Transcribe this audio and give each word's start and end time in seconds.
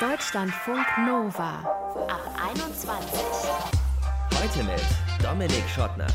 Deutschlandfunk 0.00 0.86
Nova 1.04 1.58
ab 2.06 2.22
21. 2.52 3.20
Heute 4.32 4.62
mit 4.62 4.80
Dominik 5.20 5.68
Schottner. 5.68 6.06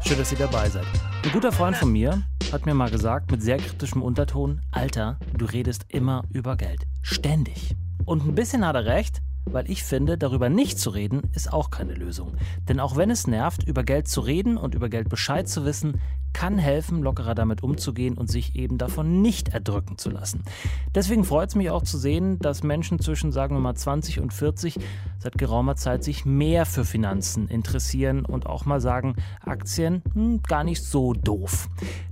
Schön, 0.00 0.16
dass 0.16 0.32
ihr 0.32 0.38
dabei 0.38 0.70
seid. 0.70 0.86
Ein 1.22 1.32
guter 1.32 1.52
Freund 1.52 1.76
von 1.76 1.92
mir 1.92 2.22
hat 2.50 2.64
mir 2.64 2.72
mal 2.72 2.90
gesagt, 2.90 3.30
mit 3.30 3.42
sehr 3.42 3.58
kritischem 3.58 4.00
Unterton: 4.00 4.62
Alter, 4.70 5.18
du 5.36 5.44
redest 5.44 5.84
immer 5.88 6.24
über 6.32 6.56
Geld. 6.56 6.86
Ständig. 7.02 7.76
Und 8.06 8.24
ein 8.24 8.34
bisschen 8.34 8.66
hat 8.66 8.74
er 8.74 8.86
recht, 8.86 9.20
weil 9.44 9.70
ich 9.70 9.84
finde, 9.84 10.16
darüber 10.16 10.48
nicht 10.48 10.78
zu 10.78 10.88
reden, 10.88 11.22
ist 11.34 11.52
auch 11.52 11.68
keine 11.68 11.92
Lösung. 11.92 12.36
Denn 12.70 12.80
auch 12.80 12.96
wenn 12.96 13.10
es 13.10 13.26
nervt, 13.26 13.64
über 13.64 13.84
Geld 13.84 14.08
zu 14.08 14.22
reden 14.22 14.56
und 14.56 14.74
über 14.74 14.88
Geld 14.88 15.10
Bescheid 15.10 15.46
zu 15.46 15.66
wissen, 15.66 16.00
kann 16.32 16.58
helfen, 16.58 17.02
lockerer 17.02 17.34
damit 17.34 17.62
umzugehen 17.62 18.18
und 18.18 18.30
sich 18.30 18.56
eben 18.56 18.78
davon 18.78 19.22
nicht 19.22 19.48
erdrücken 19.48 19.96
zu 19.98 20.10
lassen. 20.10 20.42
Deswegen 20.94 21.24
freut 21.24 21.48
es 21.48 21.54
mich 21.54 21.70
auch 21.70 21.82
zu 21.82 21.98
sehen, 21.98 22.38
dass 22.38 22.62
Menschen 22.62 22.98
zwischen, 22.98 23.32
sagen 23.32 23.56
wir 23.56 23.60
mal, 23.60 23.74
20 23.74 24.20
und 24.20 24.32
40 24.32 24.78
seit 25.18 25.38
geraumer 25.38 25.76
Zeit 25.76 26.04
sich 26.04 26.24
mehr 26.24 26.66
für 26.66 26.84
Finanzen 26.84 27.48
interessieren 27.48 28.24
und 28.24 28.46
auch 28.46 28.66
mal 28.66 28.80
sagen, 28.80 29.16
Aktien 29.40 30.02
hm, 30.12 30.42
gar 30.42 30.64
nicht 30.64 30.82
so 30.84 31.14
doof. 31.14 31.68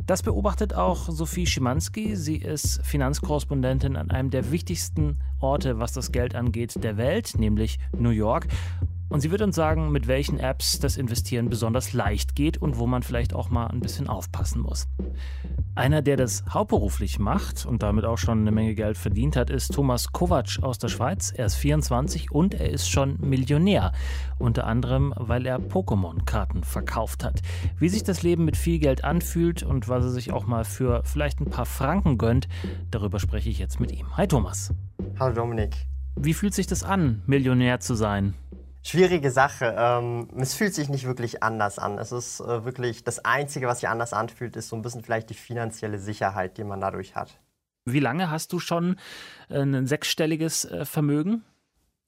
Das 0.07 0.23
beobachtet 0.23 0.75
auch 0.75 1.09
Sophie 1.11 1.47
Schimanski. 1.47 2.17
Sie 2.17 2.37
ist 2.37 2.81
Finanzkorrespondentin 2.85 3.97
an 3.97 4.11
einem 4.11 4.31
der 4.31 4.51
wichtigsten 4.51 5.21
Orte, 5.41 5.79
was 5.79 5.93
das 5.93 6.13
Geld 6.13 6.35
angeht, 6.35 6.83
der 6.83 6.97
Welt, 6.97 7.35
nämlich 7.39 7.79
New 7.97 8.11
York. 8.11 8.49
Und 9.09 9.21
sie 9.21 9.31
wird 9.31 9.43
uns 9.43 9.55
sagen, 9.55 9.93
mit 9.93 10.09
welchen 10.09 10.39
Apps 10.39 10.81
das 10.81 10.97
Investieren 10.97 11.49
besonders 11.49 11.93
leicht 11.93 12.35
geht 12.35 12.57
und 12.59 12.79
wo 12.79 12.87
man 12.87 13.03
vielleicht 13.03 13.35
auch 13.35 13.51
mal 13.51 13.67
ein 13.67 13.81
bisschen 13.81 14.09
aufpassen 14.09 14.63
muss. 14.63 14.89
Einer, 15.77 16.03
der 16.03 16.17
das 16.17 16.45
hauptberuflich 16.49 17.19
macht 17.19 17.67
und 17.67 17.83
damit 17.83 18.05
auch 18.05 18.17
schon 18.17 18.41
eine 18.41 18.53
Menge 18.53 18.75
Geld 18.77 18.97
verdient 18.97 19.35
hat, 19.35 19.51
ist 19.51 19.75
Thomas 19.75 20.13
Kovac 20.13 20.63
aus 20.63 20.79
der 20.79 20.89
Schweiz. 20.89 21.33
Er 21.37 21.47
ist 21.47 21.57
24 21.57 22.31
und 22.31 22.55
er 22.55 22.71
ist 22.71 22.89
schon 22.89 23.19
Millionär. 23.21 23.93
Unter 24.39 24.69
anderem, 24.69 25.13
weil 25.17 25.47
er 25.47 25.59
Pokémon-Karten 25.59 26.63
verkauft 26.63 27.25
hat. 27.25 27.43
Wie 27.77 27.89
sich 27.89 28.05
das 28.05 28.23
Leben 28.23 28.45
mit 28.45 28.57
viel 28.57 28.79
Geld 28.79 29.03
anfühlt 29.03 29.65
und 29.65 29.89
was 29.89 30.05
er 30.05 30.11
sich 30.11 30.33
auch 30.33 30.47
mal 30.47 30.65
für 30.65 31.03
vielleicht 31.05 31.41
ein 31.41 31.51
paar 31.51 31.67
Franken 31.67 32.19
gönnt, 32.19 32.47
darüber 32.93 33.19
spreche 33.19 33.51
ich 33.51 33.59
jetzt 33.59 33.81
mit 33.81 33.91
ihm. 33.91 34.17
Hi 34.17 34.29
Thomas. 34.29 34.73
Hallo 35.19 35.35
Dominik. 35.35 35.75
Wie 36.15 36.35
fühlt 36.35 36.55
sich 36.55 36.69
das 36.69 36.85
an, 36.85 37.23
Millionär 37.27 37.81
zu 37.81 37.95
sein? 37.95 38.35
Schwierige 38.87 39.31
Sache. 39.31 39.75
Ähm, 39.79 40.29
es 40.37 40.53
fühlt 40.53 40.75
sich 40.75 40.91
nicht 40.91 41.07
wirklich 41.07 41.43
anders 41.43 41.79
an. 41.79 41.99
Es 41.99 42.13
ist 42.13 42.41
äh, 42.41 42.65
wirklich 42.67 43.03
das 43.03 43.25
Einzige, 43.25 43.67
was 43.67 43.81
sich 43.81 43.89
anders 43.89 44.13
anfühlt, 44.13 44.57
ist 44.57 44.69
so 44.69 44.77
ein 44.77 44.83
bisschen 44.83 45.03
vielleicht 45.03 45.31
die 45.31 45.35
finanzielle 45.35 45.99
Sicherheit, 45.99 46.59
die 46.59 46.65
man 46.65 46.83
dadurch 46.83 47.17
hat. 47.17 47.41
Wie 47.87 48.01
lange 48.01 48.31
hast 48.31 48.53
du 48.53 48.59
schon 48.59 48.97
äh, 49.49 49.61
ein 49.61 49.87
sechsstelliges 49.87 50.67
äh, 50.67 50.85
Vermögen? 50.85 51.45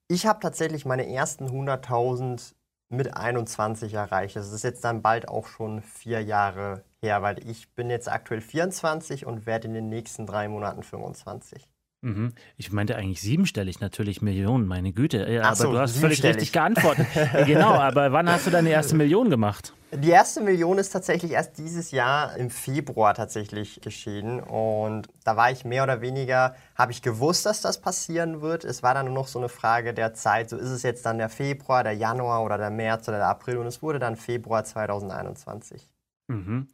Ich 0.08 0.26
habe 0.26 0.40
tatsächlich 0.40 0.84
meine 0.84 1.10
ersten 1.10 1.48
100.000 1.48 2.54
mit 2.90 3.16
21 3.16 3.94
erreicht. 3.94 4.36
Das 4.36 4.52
ist 4.52 4.62
jetzt 4.62 4.84
dann 4.84 5.00
bald 5.00 5.28
auch 5.28 5.46
schon 5.48 5.80
vier 5.80 6.22
Jahre 6.22 6.84
her, 7.02 7.22
weil 7.22 7.38
ich 7.48 7.70
bin 7.74 7.88
jetzt 7.88 8.10
aktuell 8.10 8.42
24 8.42 9.24
und 9.24 9.46
werde 9.46 9.66
in 9.68 9.74
den 9.74 9.88
nächsten 9.88 10.26
drei 10.26 10.46
Monaten 10.46 10.82
25. 10.82 11.66
Mhm. 12.06 12.34
Ich 12.56 12.70
meinte 12.70 12.94
eigentlich 12.94 13.20
siebenstellig, 13.20 13.80
natürlich 13.80 14.22
Millionen, 14.22 14.68
meine 14.68 14.92
Güte. 14.92 15.28
Ja, 15.28 15.42
aber 15.42 15.56
so, 15.56 15.72
du 15.72 15.78
hast 15.78 15.96
völlig 15.98 16.22
richtig 16.22 16.52
geantwortet. 16.52 17.04
genau, 17.46 17.70
aber 17.72 18.12
wann 18.12 18.30
hast 18.30 18.46
du 18.46 18.50
deine 18.50 18.70
erste 18.70 18.94
Million 18.94 19.28
gemacht? 19.28 19.72
Die 19.92 20.10
erste 20.10 20.40
Million 20.40 20.78
ist 20.78 20.90
tatsächlich 20.90 21.32
erst 21.32 21.58
dieses 21.58 21.90
Jahr 21.90 22.36
im 22.36 22.50
Februar 22.50 23.14
tatsächlich 23.14 23.80
geschehen. 23.80 24.38
Und 24.38 25.08
da 25.24 25.36
war 25.36 25.50
ich 25.50 25.64
mehr 25.64 25.82
oder 25.82 26.00
weniger, 26.00 26.54
habe 26.76 26.92
ich 26.92 27.02
gewusst, 27.02 27.44
dass 27.44 27.60
das 27.60 27.80
passieren 27.80 28.40
wird. 28.40 28.64
Es 28.64 28.84
war 28.84 28.94
dann 28.94 29.06
nur 29.06 29.14
noch 29.14 29.26
so 29.26 29.40
eine 29.40 29.48
Frage 29.48 29.92
der 29.92 30.14
Zeit. 30.14 30.50
So 30.50 30.56
ist 30.58 30.70
es 30.70 30.84
jetzt 30.84 31.04
dann 31.06 31.18
der 31.18 31.28
Februar, 31.28 31.82
der 31.82 31.94
Januar 31.94 32.44
oder 32.44 32.56
der 32.56 32.70
März 32.70 33.08
oder 33.08 33.18
der 33.18 33.28
April. 33.28 33.56
Und 33.56 33.66
es 33.66 33.82
wurde 33.82 33.98
dann 33.98 34.14
Februar 34.14 34.62
2021. 34.62 35.88
Mhm. 36.28 36.68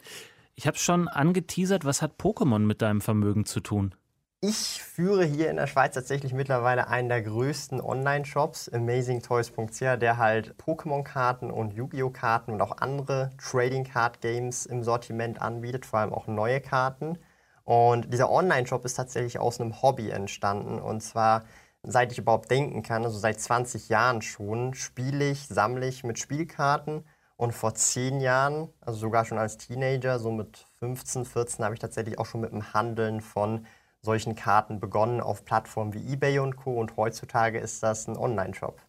Ich 0.56 0.66
habe 0.66 0.76
schon 0.76 1.08
angeteasert, 1.08 1.86
was 1.86 2.02
hat 2.02 2.20
Pokémon 2.20 2.58
mit 2.58 2.82
deinem 2.82 3.00
Vermögen 3.00 3.46
zu 3.46 3.60
tun? 3.60 3.94
Ich 4.44 4.82
führe 4.82 5.24
hier 5.24 5.50
in 5.50 5.56
der 5.56 5.68
Schweiz 5.68 5.94
tatsächlich 5.94 6.32
mittlerweile 6.32 6.88
einen 6.88 7.08
der 7.08 7.22
größten 7.22 7.80
Online-Shops, 7.80 8.68
amazingtoys.ch, 8.70 10.00
der 10.00 10.16
halt 10.16 10.56
Pokémon-Karten 10.56 11.48
und 11.48 11.74
Yu-Gi-Oh! 11.74 12.10
Karten 12.10 12.50
und 12.50 12.60
auch 12.60 12.78
andere 12.78 13.30
Trading-Card-Games 13.38 14.66
im 14.66 14.82
Sortiment 14.82 15.40
anbietet, 15.40 15.86
vor 15.86 16.00
allem 16.00 16.12
auch 16.12 16.26
neue 16.26 16.60
Karten. 16.60 17.20
Und 17.62 18.12
dieser 18.12 18.32
Online-Shop 18.32 18.84
ist 18.84 18.94
tatsächlich 18.94 19.38
aus 19.38 19.60
einem 19.60 19.80
Hobby 19.80 20.10
entstanden. 20.10 20.80
Und 20.80 21.04
zwar, 21.04 21.44
seit 21.84 22.10
ich 22.10 22.18
überhaupt 22.18 22.50
denken 22.50 22.82
kann, 22.82 23.04
also 23.04 23.20
seit 23.20 23.40
20 23.40 23.90
Jahren 23.90 24.22
schon, 24.22 24.74
spiele 24.74 25.30
ich, 25.30 25.46
sammle 25.46 25.86
ich 25.86 26.02
mit 26.02 26.18
Spielkarten. 26.18 27.04
Und 27.36 27.52
vor 27.52 27.74
10 27.74 28.20
Jahren, 28.20 28.70
also 28.80 28.98
sogar 28.98 29.24
schon 29.24 29.38
als 29.38 29.56
Teenager, 29.56 30.18
so 30.18 30.32
mit 30.32 30.66
15, 30.80 31.26
14, 31.26 31.64
habe 31.64 31.74
ich 31.74 31.80
tatsächlich 31.80 32.18
auch 32.18 32.26
schon 32.26 32.40
mit 32.40 32.50
dem 32.50 32.74
Handeln 32.74 33.20
von 33.20 33.66
solchen 34.02 34.34
Karten 34.34 34.80
begonnen 34.80 35.20
auf 35.20 35.44
Plattformen 35.44 35.94
wie 35.94 36.12
eBay 36.12 36.40
und 36.40 36.56
Co. 36.56 36.78
Und 36.78 36.96
heutzutage 36.96 37.58
ist 37.58 37.82
das 37.82 38.08
ein 38.08 38.16
Online-Shop. 38.16 38.80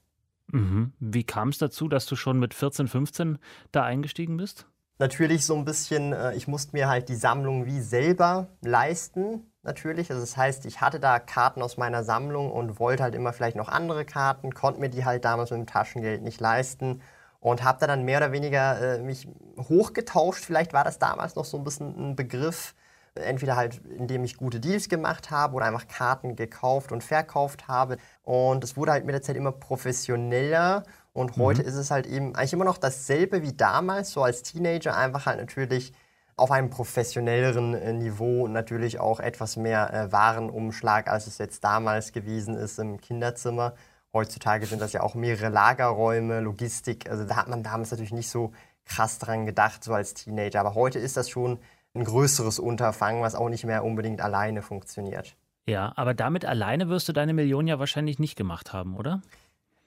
Mhm. 0.47 0.93
Wie 0.99 1.23
kam 1.23 1.49
es 1.49 1.59
dazu, 1.59 1.87
dass 1.87 2.05
du 2.05 2.15
schon 2.15 2.39
mit 2.39 2.53
14, 2.53 2.87
15 2.87 3.37
da 3.71 3.83
eingestiegen 3.83 4.37
bist? 4.37 4.67
Natürlich 4.99 5.45
so 5.45 5.55
ein 5.55 5.65
bisschen, 5.65 6.13
äh, 6.13 6.35
ich 6.35 6.47
musste 6.47 6.75
mir 6.75 6.87
halt 6.87 7.09
die 7.09 7.15
Sammlung 7.15 7.65
wie 7.65 7.81
selber 7.81 8.47
leisten, 8.61 9.51
natürlich. 9.63 10.09
Also 10.11 10.21
das 10.21 10.37
heißt, 10.37 10.65
ich 10.65 10.81
hatte 10.81 10.99
da 10.99 11.19
Karten 11.19 11.61
aus 11.61 11.77
meiner 11.77 12.03
Sammlung 12.03 12.51
und 12.51 12.79
wollte 12.79 13.03
halt 13.03 13.15
immer 13.15 13.33
vielleicht 13.33 13.55
noch 13.55 13.69
andere 13.69 14.05
Karten, 14.05 14.53
konnte 14.53 14.79
mir 14.79 14.89
die 14.89 15.05
halt 15.05 15.25
damals 15.25 15.51
mit 15.51 15.59
dem 15.59 15.65
Taschengeld 15.65 16.21
nicht 16.21 16.39
leisten 16.39 17.01
und 17.39 17.63
habe 17.63 17.79
da 17.79 17.87
dann 17.87 18.03
mehr 18.03 18.19
oder 18.19 18.31
weniger 18.31 18.97
äh, 18.97 18.99
mich 18.99 19.27
hochgetauscht. 19.57 20.45
Vielleicht 20.45 20.73
war 20.73 20.83
das 20.83 20.99
damals 20.99 21.35
noch 21.35 21.45
so 21.45 21.57
ein 21.57 21.63
bisschen 21.63 22.11
ein 22.11 22.15
Begriff, 22.15 22.75
Entweder 23.15 23.55
halt, 23.55 23.81
indem 23.97 24.23
ich 24.23 24.37
gute 24.37 24.59
Deals 24.59 24.89
gemacht 24.89 25.29
habe 25.29 25.55
oder 25.55 25.65
einfach 25.65 25.87
Karten 25.87 26.35
gekauft 26.35 26.91
und 26.91 27.03
verkauft 27.03 27.67
habe. 27.67 27.97
Und 28.23 28.63
es 28.63 28.75
wurde 28.75 28.91
halt 28.91 29.05
mit 29.05 29.13
der 29.13 29.21
Zeit 29.21 29.35
immer 29.35 29.51
professioneller. 29.51 30.83
Und 31.13 31.37
heute 31.37 31.61
mhm. 31.61 31.67
ist 31.67 31.75
es 31.75 31.91
halt 31.91 32.07
eben 32.07 32.35
eigentlich 32.35 32.53
immer 32.53 32.65
noch 32.65 32.77
dasselbe 32.77 33.43
wie 33.43 33.53
damals, 33.53 34.11
so 34.11 34.23
als 34.23 34.41
Teenager, 34.41 34.97
einfach 34.97 35.27
halt 35.27 35.39
natürlich 35.39 35.93
auf 36.35 36.51
einem 36.51 36.69
professionelleren 36.69 37.75
äh, 37.75 37.93
Niveau 37.93 38.45
und 38.45 38.53
natürlich 38.53 38.99
auch 38.99 39.19
etwas 39.19 39.55
mehr 39.55 39.93
äh, 39.93 40.11
Warenumschlag, 40.11 41.07
als 41.07 41.27
es 41.27 41.37
jetzt 41.37 41.63
damals 41.63 42.11
gewesen 42.11 42.55
ist 42.55 42.79
im 42.79 42.99
Kinderzimmer. 42.99 43.75
Heutzutage 44.13 44.65
sind 44.65 44.81
das 44.81 44.93
ja 44.93 45.01
auch 45.01 45.15
mehrere 45.15 45.49
Lagerräume, 45.49 46.39
Logistik. 46.39 47.09
Also 47.09 47.25
da 47.25 47.35
hat 47.35 47.47
man 47.47 47.63
damals 47.63 47.91
natürlich 47.91 48.13
nicht 48.13 48.29
so 48.29 48.51
krass 48.85 49.19
dran 49.19 49.45
gedacht, 49.45 49.83
so 49.83 49.93
als 49.93 50.13
Teenager. 50.13 50.59
Aber 50.59 50.75
heute 50.75 50.99
ist 50.99 51.17
das 51.17 51.29
schon 51.29 51.59
ein 51.93 52.03
größeres 52.03 52.59
Unterfangen, 52.59 53.21
was 53.21 53.35
auch 53.35 53.49
nicht 53.49 53.65
mehr 53.65 53.83
unbedingt 53.83 54.21
alleine 54.21 54.61
funktioniert. 54.61 55.35
Ja, 55.65 55.93
aber 55.95 56.13
damit 56.13 56.45
alleine 56.45 56.89
wirst 56.89 57.07
du 57.07 57.13
deine 57.13 57.33
Million 57.33 57.67
ja 57.67 57.79
wahrscheinlich 57.79 58.19
nicht 58.19 58.35
gemacht 58.35 58.73
haben, 58.73 58.97
oder? 58.97 59.21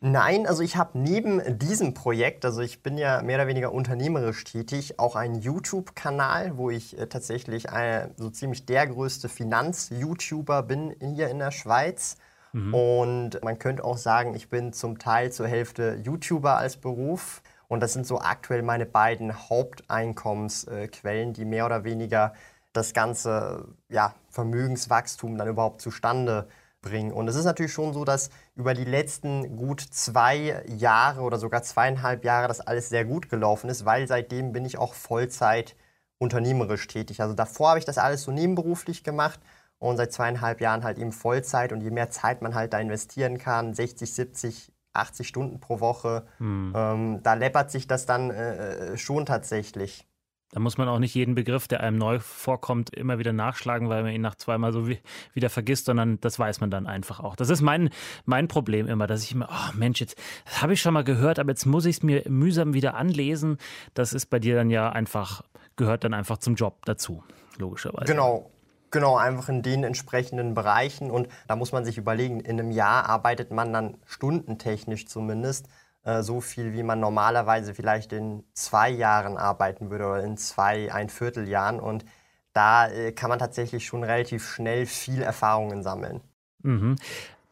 Nein, 0.01 0.47
also 0.47 0.63
ich 0.63 0.77
habe 0.77 0.99
neben 0.99 1.59
diesem 1.59 1.95
Projekt, 1.95 2.45
also 2.45 2.61
ich 2.61 2.83
bin 2.83 2.99
ja 2.99 3.23
mehr 3.23 3.37
oder 3.37 3.47
weniger 3.47 3.73
unternehmerisch 3.73 4.45
tätig, 4.45 4.99
auch 4.99 5.17
einen 5.17 5.41
YouTube-Kanal, 5.41 6.59
wo 6.59 6.71
ich 6.71 6.99
äh, 6.99 7.07
tatsächlich 7.07 7.71
ein, 7.71 8.13
so 8.17 8.29
ziemlich 8.29 8.67
der 8.67 8.87
größte 8.87 9.29
Finanz-YouTuber 9.29 10.63
bin 10.63 10.95
hier 11.01 11.29
in 11.29 11.39
der 11.39 11.51
Schweiz. 11.51 12.19
Mhm. 12.53 12.75
Und 12.75 13.43
man 13.43 13.59
könnte 13.59 13.85
auch 13.85 13.97
sagen, 13.97 14.35
ich 14.35 14.51
bin 14.51 14.75
zum 14.75 14.99
Teil 14.99 15.33
zur 15.33 15.49
Hälfte 15.49 16.01
YouTuber 16.05 16.59
als 16.59 16.77
Beruf. 16.77 17.43
Und 17.69 17.81
das 17.81 17.93
sind 17.93 18.07
so 18.07 18.21
aktuell 18.21 18.63
meine 18.63 18.87
beiden 18.87 19.49
Haupteinkommensquellen, 19.49 21.33
die 21.33 21.45
mehr 21.45 21.67
oder 21.67 21.85
weniger 21.85 22.33
das 22.73 22.93
ganze 22.93 23.69
ja, 23.89 24.15
Vermögenswachstum 24.31 25.37
dann 25.39 25.49
überhaupt 25.49 25.81
zustande 25.81 26.47
bringen. 26.83 27.13
Und 27.13 27.29
es 27.29 27.37
ist 27.37 27.45
natürlich 27.45 27.73
schon 27.73 27.93
so, 27.93 28.05
dass 28.05 28.31
über 28.55 28.75
die 28.75 28.85
letzten 28.85 29.57
gut 29.57 29.81
zwei 29.81 30.63
Jahre 30.69 31.23
oder 31.23 31.39
sogar 31.39 31.63
zweieinhalb 31.63 32.25
Jahre 32.25 32.49
das 32.49 32.61
alles 32.61 32.89
sehr 32.89 33.05
gut 33.05 33.29
gelaufen 33.29 33.69
ist, 33.71 33.85
weil 33.85 34.07
seitdem 34.07 34.53
bin 34.53 34.65
ich 34.65 34.79
auch 34.79 34.95
Vollzeit 34.95 35.75
unternehmerisch 36.19 36.87
tätig. 36.87 37.21
Also 37.21 37.35
davor 37.35 37.71
habe 37.71 37.79
ich 37.79 37.85
das 37.85 37.99
alles 37.99 38.23
so 38.23 38.31
nebenberuflich 38.31 39.05
gemacht 39.05 39.41
und 39.79 39.97
seit 39.97 40.13
zweieinhalb 40.13 40.61
Jahren 40.61 40.85
halt 40.85 40.99
eben 40.99 41.13
Vollzeit. 41.13 41.73
Und 41.73 41.81
je 41.81 41.91
mehr 41.91 42.11
Zeit 42.11 42.43
man 42.43 42.55
halt 42.55 42.73
da 42.73 42.79
investieren 42.79 43.39
kann, 43.39 43.75
60, 43.75 44.13
70, 44.13 44.73
80 44.97 45.29
Stunden 45.29 45.61
pro 45.61 45.81
Woche. 45.81 46.27
Hm. 46.39 46.73
Ähm, 46.75 47.21
da 47.23 47.35
läppert 47.35 47.71
sich 47.71 47.87
das 47.87 48.07
dann 48.07 48.31
äh, 48.31 48.93
äh, 48.93 48.97
schon 48.99 49.27
tatsächlich. 49.27 50.07
Da 50.53 50.61
muss 50.61 50.79
man 50.79 50.89
auch 50.89 51.01
nicht 51.01 51.15
jeden 51.15 51.35
Begriff, 51.35 51.67
der 51.67 51.81
einem 51.81 51.99
neu 51.99 52.21
vorkommt, 52.21 52.95
immer 52.95 53.19
wieder 53.19 53.33
nachschlagen, 53.33 53.89
weil 53.89 54.05
man 54.05 54.13
ihn 54.13 54.21
nach 54.21 54.37
zweimal 54.37 54.73
so 54.73 54.89
wie, 54.89 55.01
wieder 55.35 55.51
vergisst, 55.51 55.87
sondern 55.87 56.21
das 56.21 56.39
weiß 56.39 56.61
man 56.61 56.71
dann 56.71 56.87
einfach 56.87 57.19
auch. 57.19 57.35
Das 57.35 57.51
ist 57.51 57.63
mein, 57.63 57.91
mein 58.25 58.47
Problem 58.47 58.87
immer, 58.87 59.09
dass 59.09 59.25
ich 59.25 59.33
immer, 59.33 59.49
oh 59.51 59.77
Mensch, 59.77 60.01
jetzt 60.01 60.17
habe 60.61 60.73
ich 60.73 60.81
schon 60.81 60.95
mal 60.95 61.03
gehört, 61.03 61.41
aber 61.41 61.51
jetzt 61.51 61.67
muss 61.67 61.85
ich 61.85 61.97
es 61.97 62.03
mir 62.03 62.23
mühsam 62.29 62.75
wieder 62.75 62.95
anlesen. 62.95 63.59
Das 63.95 64.13
ist 64.13 64.27
bei 64.27 64.39
dir 64.39 64.55
dann 64.55 64.71
ja 64.71 64.89
einfach, 64.89 65.43
gehört 65.75 66.05
dann 66.05 66.15
einfach 66.15 66.39
zum 66.39 66.55
Job 66.55 66.85
dazu, 66.87 67.25
logischerweise. 67.59 68.07
Genau. 68.07 68.51
Genau, 68.91 69.17
einfach 69.17 69.49
in 69.49 69.63
den 69.63 69.85
entsprechenden 69.85 70.55
Bereichen. 70.55 71.11
Und 71.11 71.29
da 71.49 71.57
muss 71.57 71.73
man 71.73 71.85
sich 71.85 71.99
überlegen, 71.99 72.41
in 72.41 72.61
einem 72.61 72.71
Jahr 72.71 73.09
arbeitet 73.09 73.51
man 73.51 73.73
dann 73.73 73.97
stundentechnisch 74.07 75.07
zumindest 75.07 75.69
äh, 76.05 76.23
so 76.23 76.41
viel, 76.41 76.73
wie 76.73 76.83
man 76.83 77.01
normalerweise 77.01 77.75
vielleicht 77.75 78.13
in 78.13 78.45
zwei 78.55 78.91
Jahren 78.91 79.37
arbeiten 79.37 79.91
würde 79.91 80.07
oder 80.07 80.25
in 80.25 80.37
zwei, 80.37 80.93
ein 80.93 81.09
Vierteljahren. 81.09 81.81
Und 81.81 82.05
da 82.53 82.89
äh, 82.89 83.13
kann 83.13 83.29
man 83.29 83.39
tatsächlich 83.39 83.87
schon 83.87 84.05
relativ 84.05 84.49
schnell 84.49 84.87
viel 84.87 85.21
Erfahrungen 85.21 85.83
sammeln. 85.83 86.21
Mhm. 86.63 86.97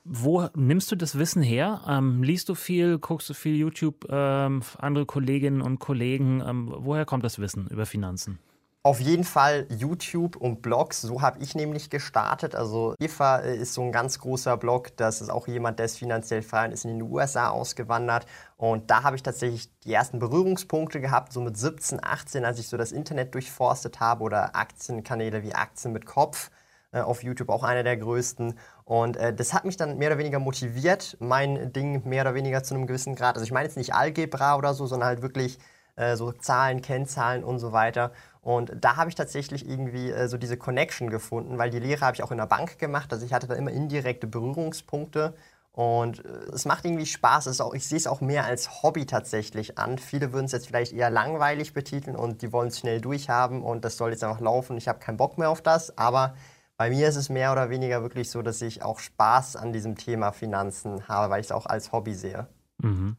Wo 0.05 0.49
nimmst 0.55 0.93
du 0.93 0.97
das 0.97 1.19
Wissen 1.19 1.43
her? 1.43 1.81
Ähm, 1.89 2.23
liest 2.23 2.49
du 2.49 2.55
viel, 2.55 2.99
guckst 2.99 3.29
du 3.31 3.35
viel 3.35 3.57
YouTube, 3.57 4.07
ähm, 4.11 4.63
andere 4.79 5.07
Kolleginnen 5.07 5.63
und 5.63 5.79
Kollegen? 5.79 6.43
Ähm, 6.47 6.73
woher 6.77 7.07
kommt 7.07 7.25
das 7.25 7.39
Wissen 7.39 7.67
über 7.69 7.87
Finanzen? 7.87 8.39
Auf 8.87 9.01
jeden 9.01 9.25
Fall 9.25 9.67
YouTube 9.71 10.37
und 10.37 10.61
Blogs. 10.61 11.01
So 11.01 11.23
habe 11.23 11.39
ich 11.39 11.55
nämlich 11.55 11.89
gestartet. 11.89 12.55
Also 12.55 12.95
Eva 12.99 13.39
äh, 13.39 13.57
ist 13.57 13.73
so 13.73 13.81
ein 13.81 13.93
ganz 13.93 14.19
großer 14.19 14.59
Blog. 14.59 14.95
Das 14.99 15.23
ist 15.23 15.31
auch 15.31 15.49
jemand, 15.49 15.79
der 15.79 15.87
ist 15.87 15.97
finanziell 15.97 16.43
frei 16.43 16.67
und 16.67 16.73
ist 16.73 16.85
in 16.85 16.99
den 16.99 17.11
USA 17.11 17.49
ausgewandert. 17.49 18.27
Und 18.59 18.91
da 18.91 19.03
habe 19.03 19.17
ich 19.17 19.23
tatsächlich 19.23 19.71
die 19.85 19.95
ersten 19.95 20.19
Berührungspunkte 20.19 21.01
gehabt, 21.01 21.33
so 21.33 21.41
mit 21.41 21.57
17, 21.57 22.05
18, 22.05 22.45
als 22.45 22.59
ich 22.59 22.69
so 22.69 22.77
das 22.77 22.93
Internet 22.93 23.33
durchforstet 23.33 24.01
habe 24.01 24.23
oder 24.23 24.55
Aktienkanäle 24.55 25.43
wie 25.43 25.55
Aktien 25.55 25.95
mit 25.95 26.05
Kopf 26.05 26.51
äh, 26.93 27.01
auf 27.01 27.23
YouTube, 27.23 27.49
auch 27.49 27.63
einer 27.63 27.85
der 27.85 27.97
größten. 27.97 28.59
Und 28.85 29.17
äh, 29.17 29.33
das 29.33 29.55
hat 29.55 29.65
mich 29.65 29.79
dann 29.79 29.97
mehr 29.97 30.11
oder 30.11 30.19
weniger 30.19 30.41
motiviert, 30.41 31.17
mein 31.21 31.73
Ding 31.73 32.07
mehr 32.07 32.21
oder 32.21 32.35
weniger 32.35 32.63
zu 32.63 32.75
einem 32.75 32.87
gewissen 32.87 33.15
Grad. 33.15 33.37
Also 33.37 33.47
ich 33.47 33.53
meine 33.53 33.65
jetzt 33.67 33.79
nicht 33.79 33.95
Algebra 33.95 34.57
oder 34.57 34.75
so, 34.75 34.87
sondern 34.87 35.09
halt 35.09 35.23
wirklich 35.23 35.59
äh, 35.97 36.17
so 36.17 36.33
Zahlen, 36.33 36.83
Kennzahlen 36.83 37.45
und 37.45 37.59
so 37.59 37.73
weiter. 37.73 38.13
Und 38.45 38.73
da 38.79 38.97
habe 38.97 39.09
ich 39.09 39.15
tatsächlich 39.15 39.67
irgendwie 39.67 40.11
äh, 40.11 40.29
so 40.29 40.37
diese 40.37 40.59
Connection 40.59 41.09
gefunden, 41.09 41.57
weil 41.57 41.71
die 41.71 41.79
Lehre 41.79 42.05
habe 42.05 42.15
ich 42.15 42.23
auch 42.23 42.31
in 42.31 42.37
der 42.37 42.47
Bank 42.47 42.79
gemacht. 42.79 43.11
Also 43.11 43.25
ich 43.25 43.33
hatte 43.33 43.47
da 43.47 43.55
immer 43.55 43.71
indirekte 43.71 44.27
Berührungspunkte. 44.27 45.33
Und 45.73 46.23
äh, 46.25 46.29
es 46.53 46.67
macht 46.67 46.85
irgendwie 46.85 47.07
Spaß. 47.07 47.47
Es 47.47 47.63
auch, 47.63 47.73
ich 47.73 47.89
sehe 47.89 47.97
es 47.97 48.07
auch 48.07 48.21
mehr 48.21 48.45
als 48.45 48.83
Hobby 48.83 49.07
tatsächlich 49.07 49.79
an. 49.79 49.97
Viele 49.97 50.35
würden 50.35 50.45
es 50.45 50.53
jetzt 50.53 50.67
vielleicht 50.67 50.93
eher 50.93 51.09
langweilig 51.09 51.73
betiteln 51.73 52.17
und 52.17 52.43
die 52.43 52.53
wollen 52.53 52.69
es 52.69 52.79
schnell 52.79 53.01
durchhaben 53.01 53.63
und 53.63 53.83
das 53.83 53.97
soll 53.97 54.11
jetzt 54.11 54.23
einfach 54.23 54.41
laufen. 54.41 54.77
Ich 54.77 54.89
habe 54.89 54.99
keinen 54.99 55.17
Bock 55.17 55.39
mehr 55.39 55.49
auf 55.49 55.63
das. 55.63 55.97
Aber 55.97 56.35
bei 56.77 56.91
mir 56.91 57.09
ist 57.09 57.17
es 57.17 57.31
mehr 57.31 57.51
oder 57.51 57.71
weniger 57.71 58.03
wirklich 58.03 58.31
so, 58.31 58.43
dass 58.43 58.61
ich 58.61 58.83
auch 58.83 58.99
Spaß 58.99 59.57
an 59.57 59.73
diesem 59.73 59.97
Thema 59.97 60.33
Finanzen 60.33 61.09
habe, 61.09 61.31
weil 61.31 61.41
ich 61.41 61.47
es 61.47 61.53
auch 61.53 61.65
als 61.65 61.93
Hobby 61.93 62.13
sehe. 62.13 62.47
Mhm. 62.77 63.17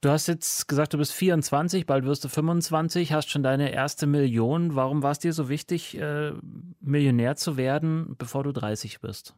Du 0.00 0.08
hast 0.08 0.28
jetzt 0.28 0.66
gesagt, 0.66 0.94
du 0.94 0.98
bist 0.98 1.12
24, 1.12 1.84
bald 1.84 2.06
wirst 2.06 2.24
du 2.24 2.28
25, 2.28 3.12
hast 3.12 3.30
schon 3.30 3.42
deine 3.42 3.70
erste 3.70 4.06
Million. 4.06 4.74
Warum 4.74 5.02
war 5.02 5.10
es 5.10 5.18
dir 5.18 5.34
so 5.34 5.50
wichtig, 5.50 5.98
äh, 5.98 6.32
Millionär 6.80 7.36
zu 7.36 7.58
werden, 7.58 8.16
bevor 8.16 8.42
du 8.42 8.52
30 8.52 9.02
bist? 9.02 9.34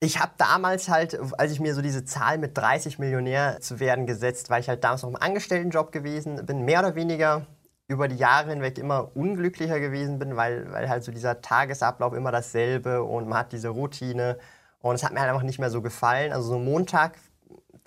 Ich 0.00 0.20
habe 0.20 0.32
damals 0.38 0.88
halt, 0.88 1.18
als 1.38 1.52
ich 1.52 1.60
mir 1.60 1.74
so 1.74 1.82
diese 1.82 2.06
Zahl 2.06 2.38
mit 2.38 2.56
30 2.56 2.98
Millionär 2.98 3.60
zu 3.60 3.78
werden 3.78 4.06
gesetzt, 4.06 4.48
weil 4.48 4.62
ich 4.62 4.70
halt 4.70 4.82
damals 4.84 5.02
noch 5.02 5.10
im 5.10 5.16
Angestelltenjob 5.16 5.92
gewesen 5.92 6.46
bin, 6.46 6.64
mehr 6.64 6.80
oder 6.80 6.94
weniger 6.94 7.46
über 7.88 8.08
die 8.08 8.16
Jahre 8.16 8.50
hinweg 8.50 8.78
immer 8.78 9.14
unglücklicher 9.14 9.80
gewesen 9.80 10.18
bin, 10.18 10.36
weil, 10.36 10.72
weil 10.72 10.88
halt 10.88 11.04
so 11.04 11.12
dieser 11.12 11.42
Tagesablauf 11.42 12.14
immer 12.14 12.32
dasselbe 12.32 13.02
und 13.02 13.28
man 13.28 13.38
hat 13.38 13.52
diese 13.52 13.68
Routine 13.68 14.38
und 14.80 14.94
es 14.94 15.04
hat 15.04 15.12
mir 15.12 15.20
halt 15.20 15.30
einfach 15.30 15.44
nicht 15.44 15.58
mehr 15.58 15.70
so 15.70 15.82
gefallen. 15.82 16.32
Also 16.32 16.48
so 16.48 16.58
Montag 16.58 17.18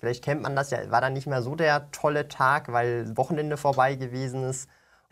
Vielleicht 0.00 0.24
kennt 0.24 0.40
man 0.40 0.56
das 0.56 0.70
ja, 0.70 0.90
war 0.90 1.02
dann 1.02 1.12
nicht 1.12 1.26
mehr 1.26 1.42
so 1.42 1.54
der 1.54 1.90
tolle 1.90 2.26
Tag, 2.26 2.72
weil 2.72 3.14
Wochenende 3.18 3.58
vorbei 3.58 3.96
gewesen 3.96 4.44
ist. 4.44 4.66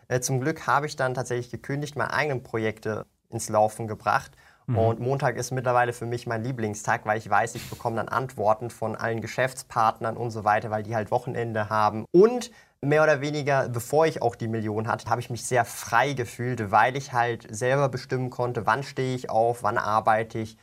Äh, 0.07 0.19
zum 0.19 0.41
Glück 0.41 0.65
habe 0.65 0.87
ich 0.87 0.95
dann 0.95 1.13
tatsächlich 1.13 1.51
gekündigt, 1.51 1.95
meine 1.95 2.11
eigenen 2.11 2.41
Projekte 2.41 3.05
ins 3.29 3.49
Laufen 3.49 3.87
gebracht. 3.87 4.31
Mhm. 4.65 4.77
Und 4.77 4.99
Montag 4.99 5.37
ist 5.37 5.51
mittlerweile 5.51 5.93
für 5.93 6.07
mich 6.07 6.25
mein 6.25 6.43
Lieblingstag, 6.43 7.05
weil 7.05 7.19
ich 7.19 7.29
weiß, 7.29 7.53
ich 7.53 7.69
bekomme 7.69 7.97
dann 7.97 8.09
Antworten 8.09 8.71
von 8.71 8.95
allen 8.95 9.21
Geschäftspartnern 9.21 10.17
und 10.17 10.31
so 10.31 10.43
weiter, 10.43 10.71
weil 10.71 10.81
die 10.81 10.95
halt 10.95 11.11
Wochenende 11.11 11.69
haben. 11.69 12.05
Und 12.11 12.49
mehr 12.81 13.03
oder 13.03 13.21
weniger, 13.21 13.69
bevor 13.69 14.07
ich 14.07 14.23
auch 14.23 14.35
die 14.35 14.47
Million 14.47 14.87
hatte, 14.87 15.07
habe 15.07 15.21
ich 15.21 15.29
mich 15.29 15.45
sehr 15.45 15.65
frei 15.65 16.13
gefühlt, 16.13 16.71
weil 16.71 16.97
ich 16.97 17.13
halt 17.13 17.45
selber 17.55 17.89
bestimmen 17.89 18.31
konnte, 18.31 18.65
wann 18.65 18.81
stehe 18.81 19.15
ich 19.15 19.29
auf, 19.29 19.61
wann 19.61 19.77
arbeite 19.77 20.39
ich. 20.39 20.57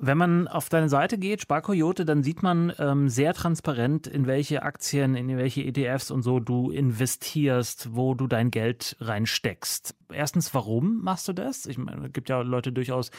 Wenn 0.00 0.16
man 0.16 0.46
auf 0.46 0.68
deine 0.68 0.88
Seite 0.88 1.18
geht, 1.18 1.42
Sparkoyote, 1.42 2.04
dann 2.04 2.22
sieht 2.22 2.40
man 2.40 2.72
ähm, 2.78 3.08
sehr 3.08 3.34
transparent, 3.34 4.06
in 4.06 4.28
welche 4.28 4.62
Aktien, 4.62 5.16
in 5.16 5.36
welche 5.36 5.64
ETFs 5.64 6.12
und 6.12 6.22
so 6.22 6.38
du 6.38 6.70
investierst, 6.70 7.96
wo 7.96 8.14
du 8.14 8.28
dein 8.28 8.52
Geld 8.52 8.96
reinsteckst. 9.00 9.96
Erstens, 10.12 10.54
warum 10.54 11.02
machst 11.02 11.26
du 11.26 11.32
das? 11.32 11.66
Ich 11.66 11.78
meine, 11.78 12.06
es 12.06 12.12
gibt 12.12 12.28
ja 12.28 12.42
Leute 12.42 12.70
durchaus, 12.70 13.10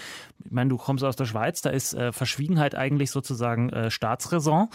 ich 0.46 0.52
meine, 0.52 0.70
du 0.70 0.78
kommst 0.78 1.04
aus 1.04 1.18
der 1.18 1.26
Schweiz, 1.26 1.62
da 1.62 1.70
ist 1.70 1.94
äh, 1.96 2.14
Verschwiegenheit 2.14 2.76
eigentlich 2.76 3.12
sozusagen 3.12 3.70
äh, 3.72 3.92
Staatsräson. 3.92 4.70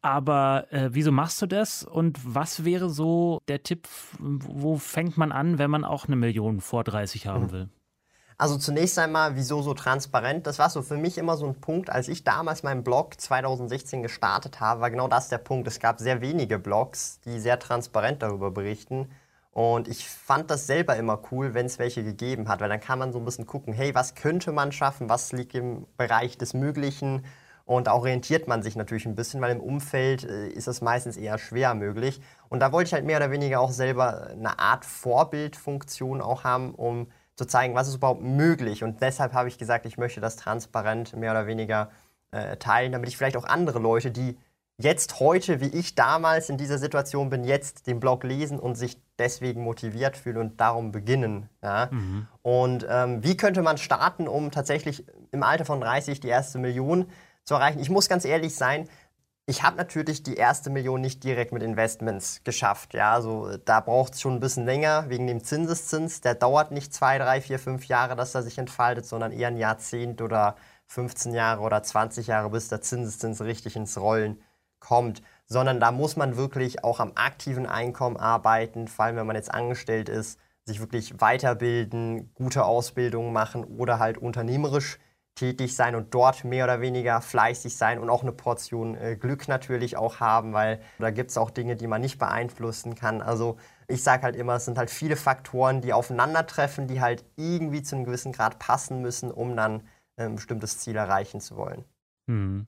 Aber 0.00 0.72
äh, 0.72 0.90
wieso 0.92 1.10
machst 1.10 1.42
du 1.42 1.46
das? 1.46 1.82
Und 1.82 2.20
was 2.22 2.64
wäre 2.64 2.88
so 2.88 3.40
der 3.48 3.64
Tipp, 3.64 3.88
wo 4.18 4.76
fängt 4.76 5.16
man 5.16 5.32
an, 5.32 5.58
wenn 5.58 5.70
man 5.70 5.84
auch 5.84 6.06
eine 6.06 6.16
Million 6.16 6.60
vor 6.60 6.84
30 6.84 7.26
haben 7.26 7.50
will? 7.50 7.68
Also 8.42 8.58
zunächst 8.58 8.98
einmal, 8.98 9.36
wieso 9.36 9.62
so 9.62 9.72
transparent? 9.72 10.48
Das 10.48 10.58
war 10.58 10.68
so 10.68 10.82
für 10.82 10.96
mich 10.96 11.16
immer 11.16 11.36
so 11.36 11.46
ein 11.46 11.60
Punkt, 11.60 11.90
als 11.90 12.08
ich 12.08 12.24
damals 12.24 12.64
meinen 12.64 12.82
Blog 12.82 13.20
2016 13.20 14.02
gestartet 14.02 14.58
habe, 14.58 14.80
war 14.80 14.90
genau 14.90 15.06
das 15.06 15.28
der 15.28 15.38
Punkt. 15.38 15.68
Es 15.68 15.78
gab 15.78 16.00
sehr 16.00 16.20
wenige 16.20 16.58
Blogs, 16.58 17.20
die 17.24 17.38
sehr 17.38 17.60
transparent 17.60 18.20
darüber 18.20 18.50
berichten. 18.50 19.08
Und 19.52 19.86
ich 19.86 20.08
fand 20.08 20.50
das 20.50 20.66
selber 20.66 20.96
immer 20.96 21.20
cool, 21.30 21.54
wenn 21.54 21.66
es 21.66 21.78
welche 21.78 22.02
gegeben 22.02 22.48
hat, 22.48 22.60
weil 22.60 22.68
dann 22.68 22.80
kann 22.80 22.98
man 22.98 23.12
so 23.12 23.20
ein 23.20 23.24
bisschen 23.24 23.46
gucken, 23.46 23.74
hey, 23.74 23.94
was 23.94 24.16
könnte 24.16 24.50
man 24.50 24.72
schaffen, 24.72 25.08
was 25.08 25.30
liegt 25.30 25.54
im 25.54 25.86
Bereich 25.96 26.36
des 26.36 26.52
Möglichen 26.52 27.24
und 27.64 27.86
da 27.86 27.92
orientiert 27.94 28.48
man 28.48 28.62
sich 28.62 28.74
natürlich 28.74 29.06
ein 29.06 29.14
bisschen, 29.14 29.40
weil 29.40 29.52
im 29.52 29.60
Umfeld 29.60 30.24
äh, 30.24 30.48
ist 30.48 30.66
es 30.66 30.80
meistens 30.80 31.16
eher 31.16 31.38
schwer 31.38 31.74
möglich. 31.74 32.20
Und 32.48 32.60
da 32.60 32.72
wollte 32.72 32.88
ich 32.88 32.92
halt 32.92 33.04
mehr 33.04 33.18
oder 33.18 33.30
weniger 33.30 33.60
auch 33.60 33.70
selber 33.70 34.30
eine 34.30 34.58
Art 34.58 34.84
Vorbildfunktion 34.84 36.20
auch 36.20 36.44
haben, 36.44 36.74
um 36.74 37.06
zu 37.36 37.44
zeigen, 37.46 37.74
was 37.74 37.88
ist 37.88 37.96
überhaupt 37.96 38.22
möglich. 38.22 38.84
Und 38.84 39.00
deshalb 39.00 39.32
habe 39.32 39.48
ich 39.48 39.58
gesagt, 39.58 39.86
ich 39.86 39.98
möchte 39.98 40.20
das 40.20 40.36
transparent 40.36 41.16
mehr 41.16 41.32
oder 41.32 41.46
weniger 41.46 41.90
äh, 42.30 42.56
teilen, 42.56 42.92
damit 42.92 43.08
ich 43.08 43.16
vielleicht 43.16 43.36
auch 43.36 43.44
andere 43.44 43.78
Leute, 43.78 44.10
die 44.10 44.38
jetzt 44.78 45.20
heute, 45.20 45.60
wie 45.60 45.68
ich 45.68 45.94
damals 45.94 46.48
in 46.48 46.56
dieser 46.56 46.78
Situation 46.78 47.30
bin, 47.30 47.44
jetzt 47.44 47.86
den 47.86 48.00
Blog 48.00 48.24
lesen 48.24 48.58
und 48.58 48.74
sich 48.74 49.00
deswegen 49.18 49.62
motiviert 49.62 50.16
fühlen 50.16 50.38
und 50.38 50.60
darum 50.60 50.92
beginnen. 50.92 51.48
Ja? 51.62 51.88
Mhm. 51.90 52.26
Und 52.42 52.86
ähm, 52.88 53.22
wie 53.22 53.36
könnte 53.36 53.62
man 53.62 53.78
starten, 53.78 54.28
um 54.28 54.50
tatsächlich 54.50 55.04
im 55.30 55.42
Alter 55.42 55.64
von 55.64 55.80
30 55.80 56.20
die 56.20 56.28
erste 56.28 56.58
Million 56.58 57.06
zu 57.44 57.54
erreichen? 57.54 57.80
Ich 57.80 57.90
muss 57.90 58.08
ganz 58.08 58.24
ehrlich 58.24 58.54
sein, 58.54 58.88
ich 59.46 59.62
habe 59.64 59.76
natürlich 59.76 60.22
die 60.22 60.36
erste 60.36 60.70
Million 60.70 61.00
nicht 61.00 61.24
direkt 61.24 61.52
mit 61.52 61.62
Investments 61.62 62.42
geschafft. 62.44 62.94
Ja, 62.94 63.12
also 63.12 63.56
da 63.64 63.80
braucht 63.80 64.14
es 64.14 64.20
schon 64.20 64.34
ein 64.34 64.40
bisschen 64.40 64.66
länger 64.66 65.08
wegen 65.08 65.26
dem 65.26 65.42
Zinseszins. 65.42 66.20
Der 66.20 66.34
dauert 66.36 66.70
nicht 66.70 66.94
zwei, 66.94 67.18
drei, 67.18 67.40
vier, 67.40 67.58
fünf 67.58 67.86
Jahre, 67.86 68.14
dass 68.14 68.34
er 68.36 68.42
sich 68.42 68.58
entfaltet, 68.58 69.04
sondern 69.04 69.32
eher 69.32 69.48
ein 69.48 69.56
Jahrzehnt 69.56 70.22
oder 70.22 70.56
15 70.86 71.34
Jahre 71.34 71.62
oder 71.62 71.82
20 71.82 72.28
Jahre, 72.28 72.50
bis 72.50 72.68
der 72.68 72.82
Zinseszins 72.82 73.40
richtig 73.40 73.74
ins 73.74 73.98
Rollen 73.98 74.40
kommt. 74.78 75.22
Sondern 75.46 75.80
da 75.80 75.90
muss 75.90 76.16
man 76.16 76.36
wirklich 76.36 76.84
auch 76.84 77.00
am 77.00 77.12
aktiven 77.16 77.66
Einkommen 77.66 78.16
arbeiten, 78.16 78.86
vor 78.86 79.06
allem 79.06 79.16
wenn 79.16 79.26
man 79.26 79.36
jetzt 79.36 79.52
angestellt 79.52 80.08
ist, 80.08 80.38
sich 80.64 80.78
wirklich 80.78 81.20
weiterbilden, 81.20 82.32
gute 82.34 82.64
Ausbildungen 82.64 83.32
machen 83.32 83.64
oder 83.64 83.98
halt 83.98 84.18
unternehmerisch 84.18 84.98
tätig 85.34 85.74
sein 85.76 85.94
und 85.94 86.14
dort 86.14 86.44
mehr 86.44 86.64
oder 86.64 86.80
weniger 86.80 87.20
fleißig 87.20 87.76
sein 87.76 87.98
und 87.98 88.10
auch 88.10 88.22
eine 88.22 88.32
Portion 88.32 88.96
äh, 88.96 89.16
Glück 89.16 89.48
natürlich 89.48 89.96
auch 89.96 90.20
haben, 90.20 90.52
weil 90.52 90.80
da 90.98 91.10
gibt 91.10 91.30
es 91.30 91.38
auch 91.38 91.50
Dinge, 91.50 91.76
die 91.76 91.86
man 91.86 92.00
nicht 92.00 92.18
beeinflussen 92.18 92.94
kann. 92.94 93.22
Also 93.22 93.56
ich 93.88 94.02
sage 94.02 94.22
halt 94.24 94.36
immer, 94.36 94.54
es 94.56 94.64
sind 94.66 94.78
halt 94.78 94.90
viele 94.90 95.16
Faktoren, 95.16 95.80
die 95.80 95.92
aufeinandertreffen, 95.92 96.86
die 96.86 97.00
halt 97.00 97.24
irgendwie 97.36 97.82
zu 97.82 97.96
einem 97.96 98.04
gewissen 98.04 98.32
Grad 98.32 98.58
passen 98.58 99.00
müssen, 99.00 99.30
um 99.30 99.56
dann 99.56 99.82
ein 100.16 100.34
bestimmtes 100.36 100.78
Ziel 100.78 100.96
erreichen 100.96 101.40
zu 101.40 101.56
wollen. 101.56 101.84
Hm. 102.28 102.66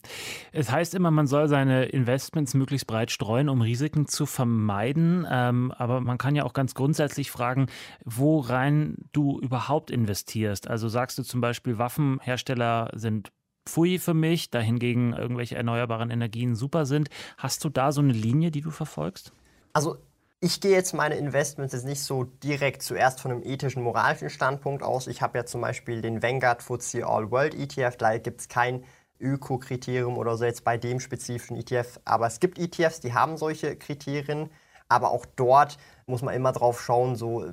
Es 0.53 0.71
heißt 0.71 0.95
immer, 0.95 1.11
man 1.13 1.29
soll 1.29 1.49
seine 1.49 1.85
Investments 1.87 2.55
möglichst 2.55 2.87
breit 2.87 3.13
streuen, 3.13 3.49
um 3.49 3.61
Risiken 3.61 4.07
zu 4.07 4.27
vermeiden. 4.27 5.27
Ähm, 5.31 5.73
aber 5.73 6.01
man 6.01 6.19
kann 6.19 6.35
ja 6.35 6.45
auch 6.45 6.53
ganz 6.53 6.75
grundsätzlich 6.75 7.31
fragen, 7.31 7.67
worein 8.05 8.97
du 9.13 9.39
überhaupt 9.41 9.91
investierst. 9.91 10.69
Also 10.69 10.89
sagst 10.89 11.19
du 11.19 11.23
zum 11.23 11.41
Beispiel, 11.41 11.79
Waffenhersteller 11.79 12.91
sind 12.95 13.31
Pfui 13.67 13.99
für 13.99 14.15
mich, 14.15 14.51
dahingegen 14.51 15.13
irgendwelche 15.15 15.57
erneuerbaren 15.57 16.11
Energien 16.11 16.55
super 16.55 16.85
sind. 16.85 17.09
Hast 17.39 17.65
du 17.65 17.69
da 17.69 17.93
so 17.93 18.01
eine 18.01 18.13
Linie, 18.13 18.51
die 18.51 18.61
du 18.61 18.71
verfolgst? 18.71 19.33
Also 19.73 19.97
ich 20.41 20.61
gehe 20.61 20.73
jetzt 20.73 20.93
meine 20.93 21.15
Investments 21.15 21.73
jetzt 21.73 21.87
nicht 21.87 22.03
so 22.03 22.25
direkt 22.25 22.83
zuerst 22.83 23.21
von 23.21 23.31
einem 23.31 23.43
ethischen, 23.43 23.83
moralischen 23.83 24.29
Standpunkt 24.29 24.83
aus. 24.83 25.07
Ich 25.07 25.23
habe 25.23 25.39
ja 25.39 25.47
zum 25.47 25.63
Beispiel 25.63 26.03
den 26.03 26.23
Vanguard 26.23 26.63
FTSE 26.63 27.07
All 27.07 27.31
World 27.31 27.55
ETF, 27.55 27.97
da 27.97 28.19
gibt 28.19 28.41
es 28.43 28.49
kein 28.49 28.85
Öko-Kriterium 29.21 30.17
oder 30.19 30.37
so 30.37 30.45
jetzt 30.45 30.65
bei 30.65 30.77
dem 30.77 31.01
spezifischen 31.01 31.57
ETF. 31.57 32.01
Aber 32.05 32.27
es 32.27 32.41
gibt 32.41 32.59
ETFs, 32.59 33.01
die 33.01 33.15
haben 33.15 33.37
solche 33.37 33.77
Kriterien. 33.77 34.51
Aber 34.89 35.11
auch 35.11 35.27
dort 35.37 35.79
muss 36.07 36.23
man 36.23 36.35
immer 36.35 36.53
drauf 36.53 36.81
schauen, 36.81 37.17
so 37.17 37.47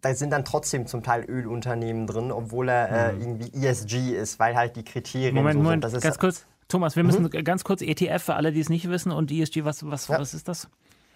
da 0.00 0.14
sind 0.14 0.30
dann 0.30 0.46
trotzdem 0.46 0.86
zum 0.86 1.02
Teil 1.02 1.24
Ölunternehmen 1.28 2.06
drin, 2.06 2.32
obwohl 2.32 2.70
er 2.70 3.10
äh, 3.10 3.12
Mhm. 3.12 3.20
irgendwie 3.20 3.66
ESG 3.66 4.12
ist, 4.16 4.38
weil 4.38 4.56
halt 4.56 4.76
die 4.76 4.84
Kriterien 4.84 5.34
Moment, 5.34 5.58
so 5.58 5.62
Moment, 5.62 5.84
sind. 5.90 6.00
Ganz 6.02 6.18
kurz. 6.18 6.46
Thomas, 6.68 6.96
wir 6.96 7.02
müssen 7.02 7.28
ganz 7.44 7.64
kurz 7.64 7.82
ETF 7.82 8.22
für 8.22 8.34
alle, 8.34 8.52
die 8.52 8.60
es 8.60 8.68
nicht 8.68 8.88
wissen 8.88 9.10
und 9.10 9.30
ESG, 9.30 9.64
was, 9.64 9.84
was, 9.90 10.08
was 10.08 10.34
ist 10.34 10.46
das? 10.48 10.68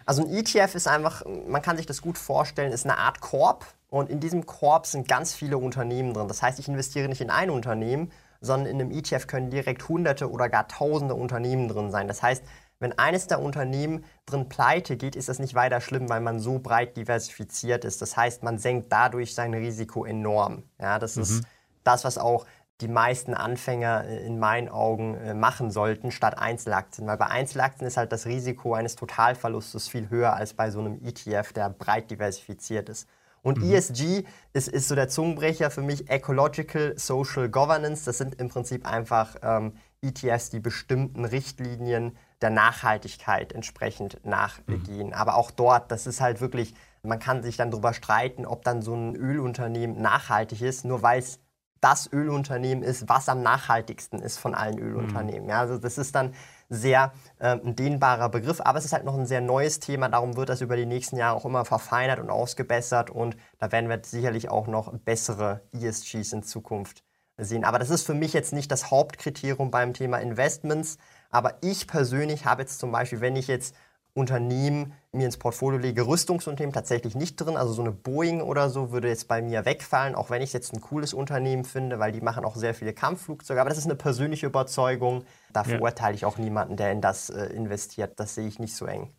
Also 0.05 0.23
ein 0.23 0.35
ETF 0.35 0.75
ist 0.75 0.87
einfach, 0.89 1.23
man 1.49 1.63
kann 1.63 1.77
sich 1.77 1.87
das 1.87 2.03
gut 2.03 2.19
vorstellen, 2.19 2.73
ist 2.73 2.85
eine 2.85 2.99
Art 2.99 3.21
Korb 3.21 3.65
und 3.89 4.11
in 4.11 4.21
diesem 4.21 4.45
Korb 4.45 4.85
sind 4.87 5.09
ganz 5.09 5.33
viele 5.33 5.57
Unternehmen 5.57 6.13
drin. 6.13 6.29
Das 6.29 6.43
heißt, 6.43 6.59
ich 6.59 6.69
investiere 6.69 7.09
nicht 7.09 7.21
in 7.23 7.31
ein 7.31 7.49
Unternehmen, 7.51 8.11
sondern 8.45 8.71
in 8.71 8.81
einem 8.81 8.91
ETF 8.91 9.27
können 9.27 9.51
direkt 9.51 9.89
hunderte 9.89 10.31
oder 10.31 10.49
gar 10.49 10.69
tausende 10.69 11.15
Unternehmen 11.15 11.69
drin 11.69 11.91
sein. 11.91 12.09
Das 12.09 12.23
heißt, 12.23 12.45
wenn 12.81 12.99
eines 12.99 13.27
der 13.27 13.41
Unternehmen 13.41 14.05
drin 14.27 14.49
pleite 14.49 14.97
geht, 14.97 15.17
ist 15.17 15.29
das 15.29 15.39
nicht 15.39 15.55
weiter 15.55 15.81
schlimm, 15.81 16.09
weil 16.09 16.21
man 16.21 16.39
so 16.39 16.59
breit 16.59 16.97
diversifiziert 16.97 17.85
ist. 17.85 18.03
Das 18.03 18.17
heißt, 18.17 18.43
man 18.43 18.59
senkt 18.59 18.93
dadurch 18.93 19.35
sein 19.35 19.55
Risiko 19.55 20.05
enorm. 20.05 20.65
Ja, 20.81 20.99
das 20.99 21.17
ist 21.17 21.45
das, 21.85 22.05
was 22.05 22.19
auch 22.19 22.47
die 22.81 22.89
meisten 22.89 23.35
Anfänger 23.35 24.05
äh, 24.05 24.27
in 24.27 24.39
meinen 24.39 24.69
Augen 24.69 25.15
äh, 25.15 25.35
machen 25.35 25.71
sollten, 25.71 26.11
statt 26.11 26.39
Einzelaktien. 26.39 27.07
Weil 27.07 27.17
bei 27.17 27.27
Einzelaktien 27.27 27.87
ist 27.87 27.97
halt 27.97 28.13
das 28.13 28.27
Risiko 28.27 28.75
eines 28.75 28.97
Totalverlustes 28.97 29.89
viel 29.89 30.11
höher 30.11 30.35
als 30.35 30.55
bei 30.55 30.71
so 30.71 30.81
einem 30.81 31.01
ETF, 31.05 31.53
der 31.53 31.71
breit 31.71 32.11
diversifiziert 32.11 32.89
ist. 32.89 33.09
Und 33.45 33.63
ESG 33.63 34.25
ist, 34.55 34.69
ist 34.69 34.89
so 34.89 34.95
der 34.95 35.09
Zungenbrecher 35.09 35.71
für 35.71 35.83
mich 35.83 36.09
Ecological 36.09 36.95
Social 36.97 37.51
Governance. 37.51 38.07
Das 38.07 38.17
sind 38.17 38.41
im 38.41 38.49
Prinzip 38.49 38.91
einfach 38.91 39.37
ähm, 39.43 39.75
ETFs, 40.01 40.49
die 40.49 40.61
bestimmten 40.61 41.27
Richtlinien 41.27 42.17
der 42.41 42.49
Nachhaltigkeit 42.49 43.53
entsprechend 43.53 44.25
nachgehen. 44.25 45.13
Aber 45.13 45.37
auch 45.37 45.51
dort, 45.51 45.93
das 45.93 46.07
ist 46.07 46.23
halt 46.23 46.41
wirklich, 46.41 46.75
man 47.03 47.19
kann 47.19 47.43
sich 47.43 47.59
dann 47.59 47.71
darüber 47.71 47.93
streiten, 47.93 48.47
ob 48.47 48.65
dann 48.65 48.81
so 48.81 48.95
ein 48.95 49.15
Ölunternehmen 49.15 50.01
nachhaltig 50.01 50.63
ist, 50.63 50.87
nur 50.87 51.03
weil 51.03 51.19
es 51.19 51.39
das 51.83 52.11
Ölunternehmen 52.11 52.83
ist, 52.83 53.11
was 53.11 53.29
am 53.29 53.43
nachhaltigsten 53.43 54.21
ist 54.21 54.39
von 54.39 54.55
allen 54.55 54.79
Ölunternehmen. 54.79 55.51
Ja, 55.51 55.61
also 55.61 55.77
das 55.77 55.99
ist 55.99 56.15
dann 56.15 56.33
sehr 56.69 57.13
äh, 57.39 57.57
ein 57.59 57.77
dehnbarer 57.77 58.29
Begriff, 58.29 58.61
aber 58.61 58.79
es 58.79 58.85
ist 58.85 58.93
halt 58.93 59.05
noch 59.05 59.17
ein 59.17 59.27
sehr 59.27 59.41
neues 59.41 59.81
Thema, 59.81 60.09
darum 60.09 60.37
wird 60.37 60.49
das 60.49 60.61
über 60.61 60.77
die 60.77 60.87
nächsten 60.87 61.17
Jahre 61.17 61.37
auch 61.37 61.45
immer 61.45 61.65
verfeinert 61.65 62.19
und 62.19 62.31
ausgebessert 62.31 63.11
und 63.11 63.37
da 63.59 63.73
werden 63.73 63.89
wir 63.89 64.01
sicherlich 64.05 64.49
auch 64.49 64.67
noch 64.67 64.93
bessere 64.99 65.63
ESGs 65.73 66.33
in 66.33 66.43
Zukunft 66.43 67.05
sehen. 67.37 67.65
Aber 67.65 67.79
das 67.79 67.91
ist 67.91 68.07
für 68.07 68.15
mich 68.15 68.33
jetzt 68.33 68.53
nicht 68.53 68.71
das 68.71 68.91
Hauptkriterium 68.91 69.71
beim 69.71 69.93
Thema 69.93 70.19
Investments, 70.19 70.99
aber 71.31 71.59
ich 71.63 71.87
persönlich 71.87 72.45
habe 72.45 72.63
jetzt 72.63 72.79
zum 72.79 72.93
Beispiel, 72.93 73.21
wenn 73.21 73.37
ich 73.37 73.49
jetzt 73.49 73.75
Unternehmen 74.15 74.93
mir 75.11 75.27
ins 75.27 75.37
Portfolio 75.37 75.79
lege, 75.79 76.07
Rüstungsunternehmen 76.07 76.73
tatsächlich 76.73 77.15
nicht 77.17 77.37
drin. 77.37 77.57
Also 77.57 77.73
so 77.73 77.83
eine 77.83 77.91
Boeing 77.91 78.41
oder 78.41 78.71
so 78.71 78.93
würde 78.93 79.09
jetzt 79.09 79.27
bei 79.29 79.43
mir 79.43 79.65
wegfallen, 79.65 80.15
auch 80.15 80.31
wenn 80.31 80.41
ich 80.41 80.53
jetzt 80.53 80.73
ein 80.73 80.81
cooles 80.81 81.13
Unternehmen 81.13 81.65
finde, 81.65 81.99
weil 81.99 82.13
die 82.13 82.21
machen 82.21 82.45
auch 82.45 82.55
sehr 82.55 82.75
viele 82.75 82.93
Kampfflugzeuge. 82.93 83.61
Aber 83.61 83.71
das 83.71 83.79
ist 83.79 83.85
eine 83.87 83.97
persönliche 83.97 84.47
Überzeugung. 84.47 85.25
Da 85.53 85.63
Ja. 85.63 85.67
verurteile 85.69 86.15
ich 86.15 86.25
auch 86.25 86.39
niemanden, 86.39 86.77
der 86.77 86.93
in 86.93 87.01
das 87.01 87.29
äh, 87.31 87.47
investiert. 87.47 88.19
Das 88.21 88.35
sehe 88.37 88.47
ich 88.47 88.59
nicht 88.61 88.75
so 88.77 88.87
eng. 88.87 89.13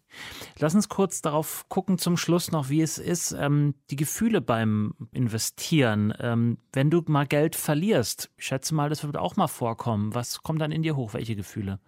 Lass 0.59 0.75
uns 0.75 0.87
kurz 0.87 1.21
darauf 1.21 1.67
gucken 1.67 1.97
zum 1.97 2.15
Schluss 2.15 2.51
noch, 2.51 2.69
wie 2.69 2.81
es 2.81 2.97
ist, 2.97 3.33
ähm, 3.33 3.75
die 3.89 3.97
Gefühle 3.97 4.39
beim 4.39 4.93
Investieren. 5.11 6.13
Ähm, 6.19 6.57
wenn 6.71 6.89
du 6.89 7.03
mal 7.07 7.25
Geld 7.27 7.57
verlierst, 7.57 8.29
ich 8.37 8.45
schätze 8.45 8.73
mal, 8.73 8.89
das 8.89 9.03
wird 9.03 9.17
auch 9.17 9.35
mal 9.35 9.47
vorkommen. 9.47 10.15
Was 10.15 10.41
kommt 10.41 10.61
dann 10.61 10.71
in 10.71 10.83
dir 10.83 10.95
hoch? 10.95 11.13
Welche 11.13 11.35
Gefühle? 11.35 11.79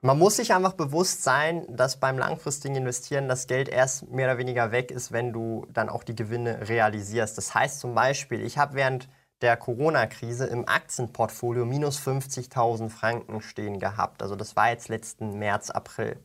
Man 0.00 0.16
muss 0.16 0.36
sich 0.36 0.54
einfach 0.54 0.74
bewusst 0.74 1.24
sein, 1.24 1.66
dass 1.68 1.98
beim 1.98 2.18
langfristigen 2.18 2.76
Investieren 2.76 3.28
das 3.28 3.48
Geld 3.48 3.68
erst 3.68 4.08
mehr 4.08 4.28
oder 4.28 4.38
weniger 4.38 4.70
weg 4.70 4.92
ist, 4.92 5.10
wenn 5.10 5.32
du 5.32 5.66
dann 5.72 5.88
auch 5.88 6.04
die 6.04 6.14
Gewinne 6.14 6.68
realisierst. 6.68 7.36
Das 7.36 7.52
heißt 7.52 7.80
zum 7.80 7.96
Beispiel, 7.96 8.42
ich 8.42 8.58
habe 8.58 8.74
während 8.74 9.08
der 9.40 9.56
Corona-Krise 9.56 10.46
im 10.46 10.68
Aktienportfolio 10.68 11.64
minus 11.64 11.98
50.000 11.98 12.90
Franken 12.90 13.40
stehen 13.40 13.80
gehabt. 13.80 14.22
Also 14.22 14.36
das 14.36 14.54
war 14.54 14.70
jetzt 14.70 14.88
letzten 14.88 15.36
März, 15.36 15.70
April. 15.70 16.16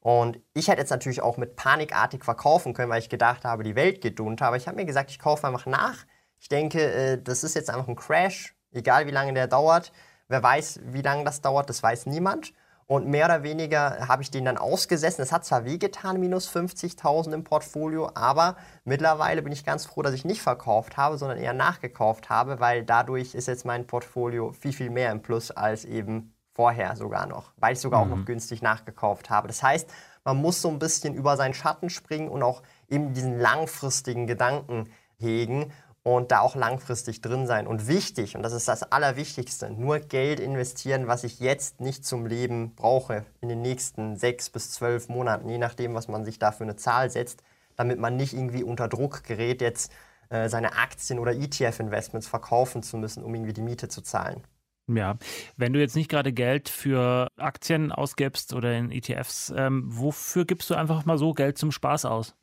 Und 0.00 0.40
ich 0.54 0.68
hätte 0.68 0.80
jetzt 0.80 0.90
natürlich 0.90 1.20
auch 1.20 1.36
mit 1.36 1.54
panikartig 1.54 2.24
verkaufen 2.24 2.72
können, 2.72 2.90
weil 2.90 3.00
ich 3.00 3.10
gedacht 3.10 3.44
habe, 3.44 3.62
die 3.62 3.76
Welt 3.76 4.00
geht 4.00 4.20
unter. 4.20 4.46
Aber 4.46 4.56
ich 4.56 4.66
habe 4.66 4.76
mir 4.76 4.86
gesagt, 4.86 5.10
ich 5.10 5.18
kaufe 5.18 5.46
einfach 5.46 5.66
nach. 5.66 6.06
Ich 6.38 6.48
denke, 6.48 6.80
äh, 6.80 7.22
das 7.22 7.44
ist 7.44 7.54
jetzt 7.54 7.68
einfach 7.68 7.88
ein 7.88 7.96
Crash, 7.96 8.56
egal 8.72 9.06
wie 9.06 9.10
lange 9.10 9.34
der 9.34 9.48
dauert. 9.48 9.92
Wer 10.28 10.42
weiß, 10.42 10.80
wie 10.84 11.02
lange 11.02 11.24
das 11.24 11.42
dauert, 11.42 11.68
das 11.68 11.82
weiß 11.82 12.06
niemand. 12.06 12.54
Und 12.88 13.06
mehr 13.06 13.26
oder 13.26 13.42
weniger 13.42 14.08
habe 14.08 14.22
ich 14.22 14.30
den 14.30 14.46
dann 14.46 14.56
ausgesessen. 14.56 15.20
Es 15.20 15.30
hat 15.30 15.44
zwar 15.44 15.66
wehgetan, 15.66 16.18
minus 16.18 16.48
50.000 16.48 17.34
im 17.34 17.44
Portfolio, 17.44 18.10
aber 18.14 18.56
mittlerweile 18.84 19.42
bin 19.42 19.52
ich 19.52 19.66
ganz 19.66 19.84
froh, 19.84 20.00
dass 20.00 20.14
ich 20.14 20.24
nicht 20.24 20.40
verkauft 20.40 20.96
habe, 20.96 21.18
sondern 21.18 21.36
eher 21.36 21.52
nachgekauft 21.52 22.30
habe, 22.30 22.60
weil 22.60 22.84
dadurch 22.84 23.34
ist 23.34 23.46
jetzt 23.46 23.66
mein 23.66 23.86
Portfolio 23.86 24.52
viel, 24.52 24.72
viel 24.72 24.88
mehr 24.88 25.12
im 25.12 25.20
Plus 25.20 25.50
als 25.50 25.84
eben 25.84 26.32
vorher 26.54 26.96
sogar 26.96 27.26
noch, 27.26 27.52
weil 27.58 27.74
ich 27.74 27.80
sogar 27.80 28.00
auch 28.00 28.06
noch 28.06 28.24
günstig 28.24 28.62
nachgekauft 28.62 29.28
habe. 29.28 29.48
Das 29.48 29.62
heißt, 29.62 29.90
man 30.24 30.38
muss 30.38 30.62
so 30.62 30.70
ein 30.70 30.78
bisschen 30.78 31.14
über 31.14 31.36
seinen 31.36 31.52
Schatten 31.52 31.90
springen 31.90 32.30
und 32.30 32.42
auch 32.42 32.62
eben 32.88 33.12
diesen 33.12 33.38
langfristigen 33.38 34.26
Gedanken 34.26 34.88
hegen 35.18 35.72
und 36.16 36.30
da 36.30 36.40
auch 36.40 36.54
langfristig 36.54 37.20
drin 37.20 37.46
sein. 37.46 37.66
Und 37.66 37.88
wichtig, 37.88 38.36
und 38.36 38.42
das 38.42 38.52
ist 38.52 38.68
das 38.68 38.82
Allerwichtigste, 38.92 39.70
nur 39.70 39.98
Geld 39.98 40.40
investieren, 40.40 41.06
was 41.06 41.24
ich 41.24 41.40
jetzt 41.40 41.80
nicht 41.80 42.04
zum 42.04 42.26
Leben 42.26 42.74
brauche, 42.74 43.24
in 43.40 43.48
den 43.48 43.62
nächsten 43.62 44.16
sechs 44.16 44.50
bis 44.50 44.70
zwölf 44.70 45.08
Monaten, 45.08 45.48
je 45.48 45.58
nachdem, 45.58 45.94
was 45.94 46.08
man 46.08 46.24
sich 46.24 46.38
da 46.38 46.52
für 46.52 46.64
eine 46.64 46.76
Zahl 46.76 47.10
setzt, 47.10 47.42
damit 47.76 47.98
man 47.98 48.16
nicht 48.16 48.34
irgendwie 48.34 48.62
unter 48.62 48.88
Druck 48.88 49.24
gerät, 49.24 49.60
jetzt 49.60 49.92
äh, 50.30 50.48
seine 50.48 50.76
Aktien 50.76 51.18
oder 51.18 51.32
ETF-Investments 51.32 52.28
verkaufen 52.28 52.82
zu 52.82 52.96
müssen, 52.96 53.22
um 53.22 53.34
irgendwie 53.34 53.52
die 53.52 53.62
Miete 53.62 53.88
zu 53.88 54.02
zahlen. 54.02 54.42
Ja, 54.88 55.18
wenn 55.56 55.74
du 55.74 55.80
jetzt 55.80 55.96
nicht 55.96 56.10
gerade 56.10 56.32
Geld 56.32 56.68
für 56.70 57.28
Aktien 57.36 57.92
ausgibst 57.92 58.54
oder 58.54 58.76
in 58.76 58.90
ETFs, 58.90 59.52
ähm, 59.54 59.84
wofür 59.86 60.46
gibst 60.46 60.70
du 60.70 60.74
einfach 60.74 61.04
mal 61.04 61.18
so 61.18 61.34
Geld 61.34 61.58
zum 61.58 61.72
Spaß 61.72 62.06
aus? 62.06 62.34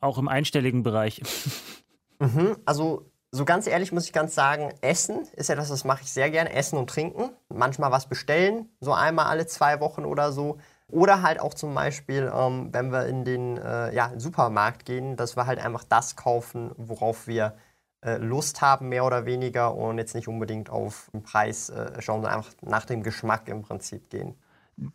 Auch 0.00 0.18
im 0.18 0.28
einstelligen 0.28 0.82
Bereich. 0.82 1.22
Mhm, 2.18 2.56
also 2.64 3.10
so 3.32 3.44
ganz 3.44 3.66
ehrlich 3.66 3.92
muss 3.92 4.06
ich 4.06 4.12
ganz 4.12 4.34
sagen, 4.34 4.72
Essen 4.80 5.26
ist 5.34 5.50
etwas, 5.50 5.68
das 5.68 5.84
mache 5.84 6.02
ich 6.02 6.12
sehr 6.12 6.30
gerne. 6.30 6.52
Essen 6.52 6.78
und 6.78 6.88
Trinken. 6.88 7.30
Manchmal 7.48 7.90
was 7.90 8.08
bestellen, 8.08 8.68
so 8.80 8.92
einmal 8.92 9.26
alle 9.26 9.46
zwei 9.46 9.80
Wochen 9.80 10.04
oder 10.04 10.32
so. 10.32 10.58
Oder 10.88 11.22
halt 11.22 11.40
auch 11.40 11.52
zum 11.52 11.74
Beispiel, 11.74 12.30
ähm, 12.32 12.68
wenn 12.72 12.92
wir 12.92 13.06
in 13.06 13.24
den 13.24 13.58
äh, 13.58 13.94
ja, 13.94 14.12
Supermarkt 14.16 14.84
gehen, 14.84 15.16
dass 15.16 15.36
wir 15.36 15.46
halt 15.46 15.58
einfach 15.58 15.84
das 15.84 16.14
kaufen, 16.14 16.70
worauf 16.76 17.26
wir 17.26 17.56
äh, 18.04 18.18
Lust 18.18 18.60
haben, 18.60 18.88
mehr 18.88 19.04
oder 19.04 19.26
weniger, 19.26 19.74
und 19.74 19.98
jetzt 19.98 20.14
nicht 20.14 20.28
unbedingt 20.28 20.70
auf 20.70 21.10
den 21.12 21.22
Preis 21.22 21.70
äh, 21.70 22.00
schauen, 22.00 22.22
sondern 22.22 22.38
einfach 22.38 22.52
nach 22.62 22.84
dem 22.84 23.02
Geschmack 23.02 23.48
im 23.48 23.62
Prinzip 23.62 24.10
gehen. 24.10 24.36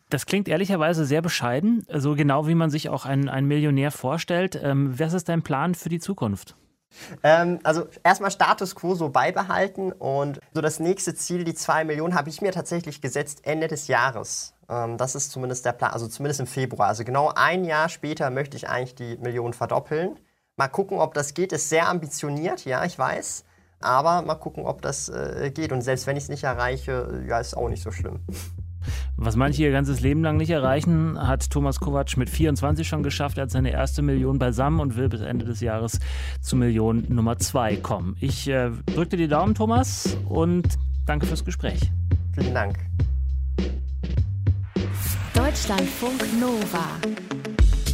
Das 0.10 0.26
klingt 0.26 0.48
ehrlicherweise 0.48 1.06
sehr 1.06 1.22
bescheiden, 1.22 1.86
so 1.94 2.16
genau 2.16 2.48
wie 2.48 2.56
man 2.56 2.70
sich 2.70 2.90
auch 2.90 3.06
einen, 3.06 3.28
einen 3.28 3.48
Millionär 3.48 3.92
vorstellt. 3.92 4.58
Ähm, 4.62 4.98
was 4.98 5.14
ist 5.14 5.28
dein 5.28 5.42
Plan 5.42 5.76
für 5.76 5.90
die 5.90 6.00
Zukunft? 6.00 6.56
Ähm, 7.24 7.60
also 7.64 7.88
erstmal 8.04 8.32
Status 8.32 8.76
quo 8.76 8.96
so 8.96 9.10
beibehalten 9.10 9.92
und 9.92 10.40
so 10.54 10.62
das 10.62 10.80
nächste 10.80 11.16
Ziel, 11.16 11.44
die 11.44 11.54
2 11.54 11.86
Millionen, 11.86 12.16
habe 12.16 12.30
ich 12.30 12.42
mir 12.42 12.52
tatsächlich 12.52 13.02
gesetzt 13.02 13.42
Ende 13.44 13.68
des 13.68 13.88
Jahres. 13.88 14.54
Ähm, 14.70 14.98
das 14.98 15.16
ist 15.16 15.32
zumindest 15.32 15.66
der 15.66 15.74
Plan, 15.74 15.92
also 15.92 16.08
zumindest 16.08 16.40
im 16.40 16.48
Februar. 16.48 16.88
Also 16.88 17.04
genau 17.04 17.32
ein 17.36 17.64
Jahr 17.64 17.90
später 17.90 18.30
möchte 18.30 18.58
ich 18.58 18.70
eigentlich 18.70 18.96
die 18.96 19.18
Million 19.18 19.54
verdoppeln. 19.54 20.20
Mal 20.56 20.68
gucken, 20.68 21.00
ob 21.00 21.14
das 21.14 21.34
geht. 21.34 21.54
Ist 21.54 21.70
sehr 21.70 21.88
ambitioniert, 21.90 22.66
ja, 22.66 22.84
ich 22.86 22.98
weiß. 22.98 23.46
Aber 23.82 24.22
mal 24.22 24.36
gucken, 24.36 24.66
ob 24.66 24.82
das 24.82 25.10
äh, 25.10 25.52
geht. 25.54 25.72
Und 25.72 25.82
selbst 25.82 26.08
wenn 26.08 26.18
ich 26.18 26.24
es 26.24 26.30
nicht 26.30 26.44
erreiche, 26.44 27.24
ja, 27.28 27.40
ist 27.40 27.58
auch 27.58 27.70
nicht 27.70 27.84
so 27.84 27.92
schlimm. 27.92 28.20
Was 29.18 29.36
manche 29.36 29.62
ihr 29.62 29.72
ganzes 29.72 30.02
Leben 30.02 30.24
lang 30.24 30.38
nicht 30.38 30.50
erreichen, 30.50 31.18
hat 31.20 31.50
Thomas 31.52 31.80
Kovac 31.80 32.18
mit 32.18 32.30
24 32.30 32.88
schon 32.88 33.04
geschafft. 33.04 33.38
Er 33.38 33.44
hat 33.44 33.52
seine 33.52 33.72
erste 33.72 34.02
Million 34.02 34.40
beisammen 34.40 34.80
und 34.80 34.96
will 34.96 35.10
bis 35.10 35.22
Ende 35.22 35.46
des 35.46 35.62
Jahres 35.62 36.00
zu 36.42 36.56
Million 36.56 37.06
Nummer 37.10 37.38
2 37.38 37.78
kommen. 37.78 38.16
Ich 38.20 38.48
äh, 38.48 38.72
drücke 38.88 39.12
dir 39.12 39.18
die 39.18 39.28
Daumen, 39.28 39.54
Thomas, 39.54 40.18
und 40.28 40.68
danke 41.06 41.26
fürs 41.26 41.46
Gespräch. 41.46 41.92
Vielen 42.34 42.54
Dank. 42.54 42.78
Deutschlandfunk 45.34 46.22
Nova. 46.40 46.86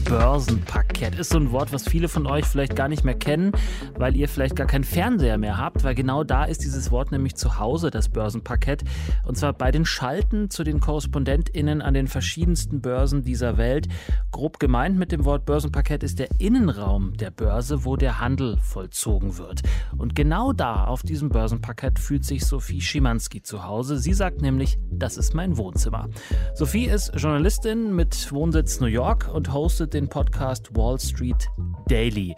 Börsenparkett 0.08 1.20
ist 1.20 1.32
so 1.32 1.38
ein 1.38 1.52
Wort, 1.52 1.74
was 1.74 1.84
viele 1.84 2.08
von 2.08 2.28
euch 2.28 2.46
vielleicht 2.46 2.78
gar 2.78 2.88
nicht 2.88 3.04
mehr 3.04 3.14
kennen, 3.14 3.52
weil 3.96 4.16
ihr 4.16 4.30
vielleicht 4.30 4.56
gar 4.56 4.66
keinen 4.66 4.86
Fernseher 4.86 5.38
mehr 5.38 5.58
habt, 5.58 5.84
weil 5.84 5.96
genau 5.96 6.24
da 6.24 6.46
ist 6.46 6.64
dieses 6.64 6.92
Wort 6.92 7.12
nämlich 7.12 7.36
zu 7.36 7.60
Hause, 7.60 7.92
das 7.92 8.08
Börsenparkett. 8.08 8.86
Und 9.26 9.36
zwar 9.38 9.52
bei 9.52 9.70
den 9.70 9.84
Schalten 9.84 10.50
zu 10.50 10.64
den 10.64 10.80
KorrespondentInnen 10.80 11.82
an 11.82 11.94
den 11.94 12.08
verschiedensten 12.08 12.80
Börsen 12.80 13.24
dieser 13.24 13.58
Welt. 13.58 13.90
Grob 14.32 14.60
gemeint 14.60 14.98
mit 14.98 15.12
dem 15.12 15.26
Wort 15.26 15.46
Börsenparkett 15.46 16.04
ist 16.04 16.20
der 16.20 16.30
Innenraum 16.40 17.18
der 17.18 17.32
Börse, 17.32 17.84
wo 17.84 17.98
der 17.98 18.22
Handel 18.22 18.58
vollzogen 18.62 19.38
wird. 19.38 19.64
Und 19.98 20.16
genau 20.16 20.54
da, 20.54 20.86
auf 20.86 21.02
diesem 21.02 21.28
Börsenparkett, 21.28 22.00
fühlt 22.00 22.24
sich 22.24 22.46
Sophie 22.46 22.80
Schimanski 22.80 23.42
zu 23.42 23.66
Hause. 23.66 23.98
Sie 23.98 24.14
sagt 24.14 24.42
nämlich, 24.42 24.80
das 24.90 25.18
ist 25.18 25.34
mein 25.34 25.58
Wohnzimmer. 25.58 26.08
Sophie 26.54 26.86
ist 26.86 27.12
Journalistin 27.18 27.94
mit 27.94 28.32
Wohnsitz 28.32 28.80
New 28.80 28.88
York 28.88 29.30
und 29.34 29.52
hostet 29.52 29.97
den 29.98 30.10
Podcast 30.10 30.76
Wall 30.76 31.00
Street 31.00 31.50
Daily. 31.88 32.36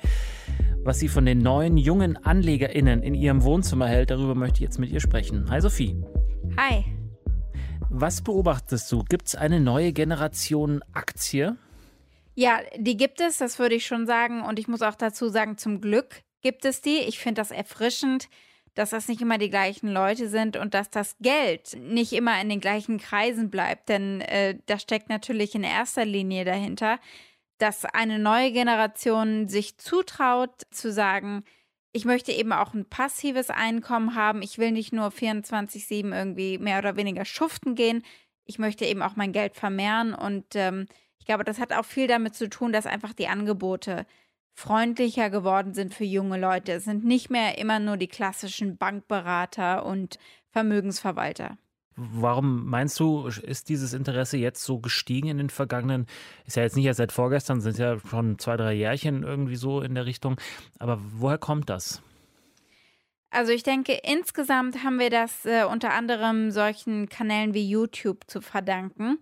Was 0.83 0.99
sie 0.99 1.09
von 1.09 1.25
den 1.25 1.39
neuen 1.39 1.75
jungen 1.75 2.15
AnlegerInnen 2.15 3.03
in 3.03 3.13
ihrem 3.13 3.43
Wohnzimmer 3.43 3.85
hält, 3.85 4.11
darüber 4.11 4.33
möchte 4.33 4.55
ich 4.55 4.61
jetzt 4.61 4.79
mit 4.79 4.89
ihr 4.91 5.01
sprechen. 5.01 5.49
Hi 5.49 5.59
Sophie. 5.59 6.01
Hi. 6.57 6.85
Was 7.89 8.21
beobachtest 8.21 8.89
du? 8.93 9.03
Gibt 9.03 9.27
es 9.27 9.35
eine 9.35 9.59
neue 9.59 9.91
Generation 9.91 10.81
Aktie? 10.93 11.57
Ja, 12.33 12.61
die 12.77 12.95
gibt 12.95 13.19
es, 13.19 13.39
das 13.39 13.59
würde 13.59 13.75
ich 13.75 13.85
schon 13.85 14.07
sagen. 14.07 14.41
Und 14.41 14.57
ich 14.57 14.69
muss 14.69 14.81
auch 14.81 14.95
dazu 14.95 15.27
sagen, 15.27 15.57
zum 15.57 15.81
Glück 15.81 16.21
gibt 16.41 16.63
es 16.63 16.79
die. 16.79 16.99
Ich 16.99 17.19
finde 17.19 17.41
das 17.41 17.51
erfrischend, 17.51 18.29
dass 18.73 18.91
das 18.91 19.09
nicht 19.09 19.19
immer 19.19 19.37
die 19.37 19.49
gleichen 19.49 19.89
Leute 19.89 20.29
sind 20.29 20.55
und 20.55 20.73
dass 20.73 20.89
das 20.89 21.17
Geld 21.19 21.77
nicht 21.77 22.13
immer 22.13 22.41
in 22.41 22.47
den 22.47 22.61
gleichen 22.61 22.99
Kreisen 22.99 23.49
bleibt. 23.49 23.89
Denn 23.89 24.21
äh, 24.21 24.57
da 24.65 24.79
steckt 24.79 25.09
natürlich 25.09 25.55
in 25.55 25.63
erster 25.65 26.05
Linie 26.05 26.45
dahinter, 26.45 26.99
dass 27.59 27.85
eine 27.85 28.19
neue 28.19 28.51
Generation 28.51 29.47
sich 29.47 29.77
zutraut 29.77 30.63
zu 30.71 30.91
sagen, 30.91 31.43
ich 31.91 32.05
möchte 32.05 32.31
eben 32.31 32.51
auch 32.53 32.73
ein 32.73 32.85
passives 32.85 33.49
Einkommen 33.49 34.15
haben. 34.15 34.41
Ich 34.41 34.57
will 34.57 34.71
nicht 34.71 34.93
nur 34.93 35.07
24-7 35.07 36.15
irgendwie 36.15 36.57
mehr 36.57 36.79
oder 36.79 36.95
weniger 36.95 37.25
schuften 37.25 37.75
gehen. 37.75 38.03
Ich 38.45 38.59
möchte 38.59 38.85
eben 38.85 39.01
auch 39.01 39.15
mein 39.15 39.31
Geld 39.31 39.55
vermehren. 39.55 40.13
Und 40.13 40.55
ähm, 40.55 40.87
ich 41.17 41.25
glaube, 41.25 41.43
das 41.43 41.59
hat 41.59 41.73
auch 41.73 41.85
viel 41.85 42.07
damit 42.07 42.35
zu 42.35 42.49
tun, 42.49 42.71
dass 42.71 42.85
einfach 42.85 43.13
die 43.13 43.27
Angebote 43.27 44.05
freundlicher 44.53 45.29
geworden 45.29 45.73
sind 45.73 45.93
für 45.93 46.03
junge 46.03 46.39
Leute. 46.39 46.73
Es 46.73 46.85
sind 46.85 47.05
nicht 47.05 47.29
mehr 47.29 47.57
immer 47.57 47.79
nur 47.79 47.97
die 47.97 48.07
klassischen 48.07 48.77
Bankberater 48.77 49.85
und 49.85 50.19
Vermögensverwalter. 50.51 51.57
Warum 51.99 52.65
meinst 52.65 52.99
du, 52.99 53.27
ist 53.27 53.67
dieses 53.67 53.93
Interesse 53.93 54.37
jetzt 54.37 54.63
so 54.63 54.79
gestiegen 54.79 55.27
in 55.27 55.37
den 55.37 55.49
vergangenen, 55.49 56.07
ist 56.45 56.55
ja 56.55 56.63
jetzt 56.63 56.77
nicht 56.77 56.85
erst 56.85 56.97
seit 56.97 57.11
vorgestern, 57.11 57.59
sind 57.59 57.77
ja 57.77 57.97
schon 57.99 58.39
zwei, 58.39 58.55
drei 58.55 58.73
Jährchen 58.73 59.23
irgendwie 59.23 59.57
so 59.57 59.81
in 59.81 59.95
der 59.95 60.05
Richtung. 60.05 60.39
Aber 60.79 60.99
woher 61.17 61.37
kommt 61.37 61.69
das? 61.69 62.01
Also 63.31 63.51
ich 63.51 63.63
denke, 63.63 63.99
insgesamt 64.03 64.83
haben 64.83 64.97
wir 64.97 65.09
das 65.09 65.45
äh, 65.45 65.63
unter 65.63 65.93
anderem 65.93 66.51
solchen 66.51 67.09
Kanälen 67.09 67.53
wie 67.53 67.69
YouTube 67.69 68.23
zu 68.27 68.41
verdanken. 68.41 69.19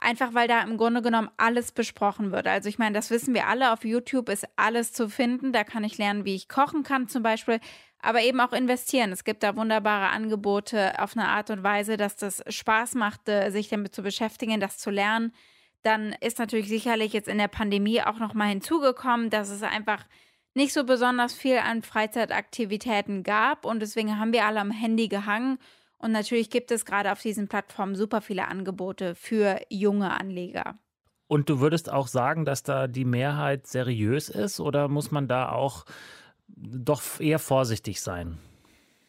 Einfach 0.00 0.32
weil 0.32 0.46
da 0.46 0.62
im 0.62 0.76
Grunde 0.76 1.02
genommen 1.02 1.28
alles 1.38 1.72
besprochen 1.72 2.30
wird. 2.30 2.46
Also 2.46 2.68
ich 2.68 2.78
meine, 2.78 2.94
das 2.94 3.10
wissen 3.10 3.34
wir 3.34 3.48
alle, 3.48 3.72
auf 3.72 3.84
YouTube 3.84 4.28
ist 4.28 4.46
alles 4.54 4.92
zu 4.92 5.08
finden. 5.08 5.52
Da 5.52 5.64
kann 5.64 5.82
ich 5.82 5.98
lernen, 5.98 6.24
wie 6.24 6.36
ich 6.36 6.48
kochen 6.48 6.84
kann 6.84 7.08
zum 7.08 7.24
Beispiel 7.24 7.58
aber 8.00 8.22
eben 8.22 8.40
auch 8.40 8.52
investieren. 8.52 9.12
Es 9.12 9.24
gibt 9.24 9.42
da 9.42 9.56
wunderbare 9.56 10.10
Angebote 10.10 11.00
auf 11.00 11.16
eine 11.16 11.28
Art 11.28 11.50
und 11.50 11.62
Weise, 11.62 11.96
dass 11.96 12.16
das 12.16 12.42
Spaß 12.48 12.94
macht, 12.94 13.28
äh, 13.28 13.50
sich 13.50 13.68
damit 13.68 13.94
zu 13.94 14.02
beschäftigen, 14.02 14.60
das 14.60 14.78
zu 14.78 14.90
lernen. 14.90 15.32
Dann 15.82 16.14
ist 16.20 16.38
natürlich 16.38 16.68
sicherlich 16.68 17.12
jetzt 17.12 17.28
in 17.28 17.38
der 17.38 17.48
Pandemie 17.48 18.02
auch 18.02 18.18
noch 18.18 18.34
mal 18.34 18.48
hinzugekommen, 18.48 19.30
dass 19.30 19.48
es 19.48 19.62
einfach 19.62 20.04
nicht 20.54 20.72
so 20.72 20.84
besonders 20.84 21.34
viel 21.34 21.58
an 21.58 21.82
Freizeitaktivitäten 21.82 23.22
gab 23.22 23.64
und 23.64 23.80
deswegen 23.80 24.18
haben 24.18 24.32
wir 24.32 24.44
alle 24.44 24.60
am 24.60 24.70
Handy 24.70 25.08
gehangen. 25.08 25.58
Und 25.98 26.12
natürlich 26.12 26.50
gibt 26.50 26.70
es 26.70 26.84
gerade 26.84 27.12
auf 27.12 27.20
diesen 27.20 27.48
Plattformen 27.48 27.96
super 27.96 28.20
viele 28.20 28.46
Angebote 28.46 29.14
für 29.14 29.60
junge 29.68 30.18
Anleger. 30.18 30.78
Und 31.26 31.50
du 31.50 31.60
würdest 31.60 31.92
auch 31.92 32.06
sagen, 32.06 32.44
dass 32.44 32.62
da 32.62 32.86
die 32.86 33.04
Mehrheit 33.04 33.66
seriös 33.66 34.28
ist 34.28 34.60
oder 34.60 34.88
muss 34.88 35.10
man 35.10 35.28
da 35.28 35.52
auch 35.52 35.84
doch 36.60 37.20
eher 37.20 37.38
vorsichtig 37.38 38.00
sein? 38.00 38.38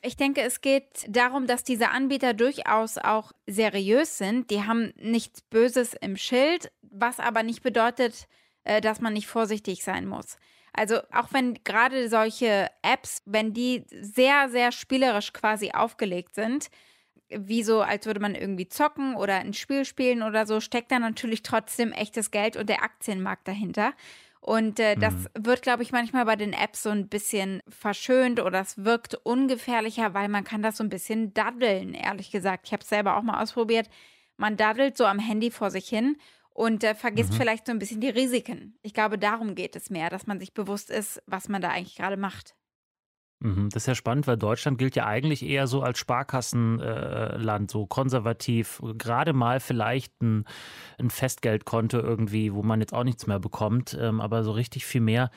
Ich 0.02 0.16
denke, 0.16 0.42
es 0.42 0.62
geht 0.62 1.06
darum, 1.10 1.46
dass 1.46 1.64
diese 1.64 1.90
Anbieter 1.90 2.34
durchaus 2.34 2.98
auch 2.98 3.34
seriös 3.48 4.18
sind. 4.18 4.50
Die 4.50 4.64
haben 4.64 4.94
nichts 4.96 5.42
Böses 5.42 5.94
im 5.94 6.16
Schild, 6.16 6.72
was 6.82 7.20
aber 7.20 7.44
nicht 7.44 7.64
bedeutet, 7.64 8.28
äh, 8.64 8.80
dass 8.80 9.02
man 9.02 9.14
nicht 9.14 9.28
vorsichtig 9.28 9.84
sein 9.84 10.06
muss. 10.08 10.38
Also 10.72 11.00
auch 11.12 11.32
wenn 11.32 11.56
gerade 11.66 12.08
solche 12.08 12.70
Apps, 12.82 13.22
wenn 13.26 13.54
die 13.54 13.84
sehr, 13.92 14.50
sehr 14.50 14.72
spielerisch 14.72 15.34
quasi 15.34 15.72
aufgelegt 15.72 16.36
sind, 16.36 16.70
wie 17.30 17.64
so, 17.64 17.82
als 17.82 18.06
würde 18.06 18.20
man 18.20 18.36
irgendwie 18.36 18.68
zocken 18.68 19.16
oder 19.16 19.36
ein 19.36 19.54
Spiel 19.54 19.86
spielen 19.86 20.24
oder 20.24 20.46
so, 20.46 20.62
steckt 20.62 20.92
da 20.92 21.00
natürlich 21.00 21.44
trotzdem 21.44 21.92
echtes 21.92 22.32
Geld 22.32 22.56
und 22.56 22.70
der 22.70 22.84
Aktienmarkt 22.84 23.48
dahinter. 23.48 23.94
Und 24.42 24.80
äh, 24.80 24.96
das 24.96 25.14
mhm. 25.14 25.46
wird, 25.46 25.62
glaube 25.62 25.84
ich, 25.84 25.92
manchmal 25.92 26.26
bei 26.26 26.36
den 26.36 26.54
Apps 26.54 26.84
so 26.84 26.90
ein 26.90 27.10
bisschen 27.10 27.62
verschönt 27.68 28.40
oder 28.40 28.62
es 28.62 28.84
wirkt 28.84 29.16
ungefährlicher, 29.24 30.14
weil 30.14 30.30
man 30.30 30.44
kann 30.44 30.62
das 30.62 30.78
so 30.78 30.84
ein 30.84 30.90
bisschen 30.90 31.34
daddeln, 31.34 31.94
ehrlich 31.94 32.32
gesagt. 32.32 32.68
Ich 32.68 32.74
habe 32.74 32.82
es 32.82 32.90
selber 32.90 33.18
auch 33.18 33.24
mal 33.24 33.42
ausprobiert. 33.42 33.90
Man 34.38 34.56
daddelt 34.56 34.96
so 34.96 35.06
am 35.06 35.20
Handy 35.20 35.52
vor 35.52 35.72
sich 35.72 35.90
hin 35.90 36.16
und 36.54 36.84
äh, 36.84 36.96
vergisst 36.96 37.34
mhm. 37.34 37.38
vielleicht 37.38 37.66
so 37.66 37.74
ein 37.74 37.80
bisschen 37.80 38.02
die 38.02 38.10
Risiken. 38.10 38.78
Ich 38.82 38.94
glaube, 38.94 39.18
darum 39.18 39.56
geht 39.56 39.76
es 39.76 39.90
mehr, 39.90 40.10
dass 40.10 40.28
man 40.28 40.40
sich 40.40 40.54
bewusst 40.54 40.90
ist, 40.90 41.22
was 41.26 41.50
man 41.50 41.62
da 41.62 41.70
eigentlich 41.70 41.96
gerade 41.96 42.18
macht. 42.18 42.56
Mhm, 43.42 43.70
das 43.70 43.84
ist 43.84 43.88
ja 43.88 43.96
spannend, 43.96 44.28
weil 44.28 44.36
Deutschland 44.36 44.78
gilt 44.78 44.98
ja 44.98 45.06
eigentlich 45.06 45.44
eher 45.46 45.68
so 45.68 45.82
als 45.82 45.98
Sparkassenland, 45.98 47.72
so 47.72 47.86
konservativ. 47.86 48.82
Gerade 48.98 49.32
mal 49.32 49.62
vielleicht 49.62 50.22
ein, 50.22 50.46
ein, 50.98 51.10
Festgeldkonto 51.10 52.00
irgendwie, 52.00 52.54
wo 52.54 52.64
man 52.64 52.82
jetzt 52.82 52.94
auch 52.94 53.06
nichts 53.06 53.28
mehr 53.28 53.40
bekommt. 53.40 53.98
Ähm, 54.00 54.20
aber 54.20 54.44
so 54.44 54.52
richtig 54.52 54.86
viel 54.86 55.00
mehr 55.00 55.32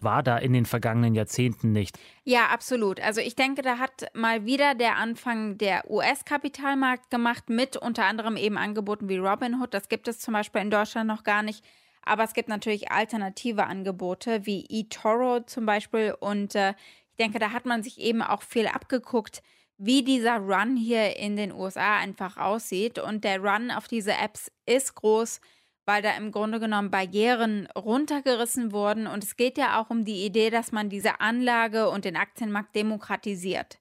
war 0.00 0.22
da 0.22 0.36
in 0.36 0.52
den 0.52 0.66
vergangenen 0.66 1.14
Jahrzehnten 1.14 1.72
nicht. 1.72 1.98
Ja, 2.24 2.48
absolut. 2.48 3.00
Also 3.00 3.20
ich 3.20 3.36
denke, 3.36 3.62
da 3.62 3.78
hat 3.78 4.08
mal 4.12 4.44
wieder 4.44 4.74
der 4.74 4.96
Anfang 4.96 5.56
der 5.56 5.88
US-Kapitalmarkt 5.88 7.10
gemacht, 7.10 7.48
mit 7.48 7.76
unter 7.76 8.04
anderem 8.04 8.36
eben 8.36 8.58
Angeboten 8.58 9.08
wie 9.08 9.18
Robinhood. 9.18 9.72
Das 9.72 9.88
gibt 9.88 10.08
es 10.08 10.18
zum 10.18 10.34
Beispiel 10.34 10.60
in 10.62 10.70
Deutschland 10.70 11.06
noch 11.06 11.22
gar 11.22 11.42
nicht. 11.42 11.64
Aber 12.02 12.24
es 12.24 12.34
gibt 12.34 12.48
natürlich 12.48 12.90
alternative 12.90 13.66
Angebote 13.66 14.46
wie 14.46 14.66
eToro 14.68 15.40
zum 15.46 15.64
Beispiel. 15.64 16.14
Und 16.18 16.54
äh, 16.54 16.74
ich 17.16 17.24
denke, 17.24 17.38
da 17.38 17.52
hat 17.52 17.64
man 17.64 17.82
sich 17.82 17.98
eben 17.98 18.20
auch 18.20 18.42
viel 18.42 18.66
abgeguckt, 18.66 19.42
wie 19.78 20.04
dieser 20.04 20.36
Run 20.36 20.76
hier 20.76 21.16
in 21.16 21.34
den 21.34 21.50
USA 21.50 21.96
einfach 21.96 22.36
aussieht. 22.36 22.98
Und 22.98 23.24
der 23.24 23.40
Run 23.40 23.70
auf 23.70 23.88
diese 23.88 24.12
Apps 24.12 24.52
ist 24.66 24.96
groß, 24.96 25.40
weil 25.86 26.02
da 26.02 26.14
im 26.14 26.30
Grunde 26.30 26.60
genommen 26.60 26.90
Barrieren 26.90 27.68
runtergerissen 27.74 28.70
wurden. 28.70 29.06
Und 29.06 29.24
es 29.24 29.36
geht 29.36 29.56
ja 29.56 29.80
auch 29.80 29.88
um 29.88 30.04
die 30.04 30.26
Idee, 30.26 30.50
dass 30.50 30.72
man 30.72 30.90
diese 30.90 31.18
Anlage 31.20 31.88
und 31.88 32.04
den 32.04 32.16
Aktienmarkt 32.16 32.76
demokratisiert 32.76 33.78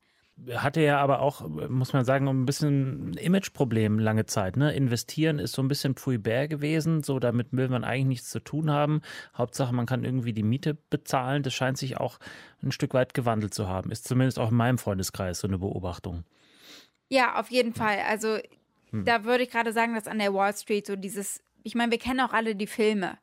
hatte 0.53 0.81
ja 0.81 0.99
aber 0.99 1.21
auch, 1.21 1.47
muss 1.47 1.93
man 1.93 2.03
sagen, 2.03 2.27
ein 2.27 2.45
bisschen 2.45 3.13
Imageproblem 3.13 3.99
lange 3.99 4.25
Zeit. 4.25 4.57
Ne? 4.57 4.73
Investieren 4.73 5.39
ist 5.39 5.53
so 5.53 5.61
ein 5.61 5.67
bisschen 5.67 5.95
Pfui 5.95 6.17
Bär 6.17 6.47
gewesen, 6.47 7.03
so 7.03 7.19
damit 7.19 7.47
will 7.51 7.69
man 7.69 7.83
eigentlich 7.83 8.05
nichts 8.05 8.29
zu 8.29 8.39
tun 8.39 8.69
haben. 8.69 9.01
Hauptsache, 9.35 9.73
man 9.73 9.85
kann 9.85 10.03
irgendwie 10.03 10.33
die 10.33 10.43
Miete 10.43 10.75
bezahlen. 10.89 11.41
Das 11.43 11.53
scheint 11.53 11.77
sich 11.77 11.97
auch 11.97 12.19
ein 12.61 12.71
Stück 12.71 12.93
weit 12.93 13.13
gewandelt 13.13 13.53
zu 13.53 13.67
haben. 13.67 13.91
Ist 13.91 14.07
zumindest 14.07 14.37
auch 14.37 14.51
in 14.51 14.57
meinem 14.57 14.77
Freundeskreis 14.77 15.39
so 15.39 15.47
eine 15.47 15.57
Beobachtung. 15.57 16.25
Ja, 17.07 17.39
auf 17.39 17.49
jeden 17.49 17.73
Fall. 17.73 17.99
Also 18.07 18.37
hm. 18.91 19.05
da 19.05 19.23
würde 19.23 19.43
ich 19.43 19.51
gerade 19.51 19.71
sagen, 19.71 19.95
dass 19.95 20.07
an 20.07 20.19
der 20.19 20.33
Wall 20.33 20.55
Street 20.55 20.85
so 20.85 20.95
dieses, 20.95 21.41
ich 21.63 21.75
meine, 21.75 21.91
wir 21.91 21.99
kennen 21.99 22.19
auch 22.19 22.33
alle 22.33 22.55
die 22.55 22.67
Filme. 22.67 23.17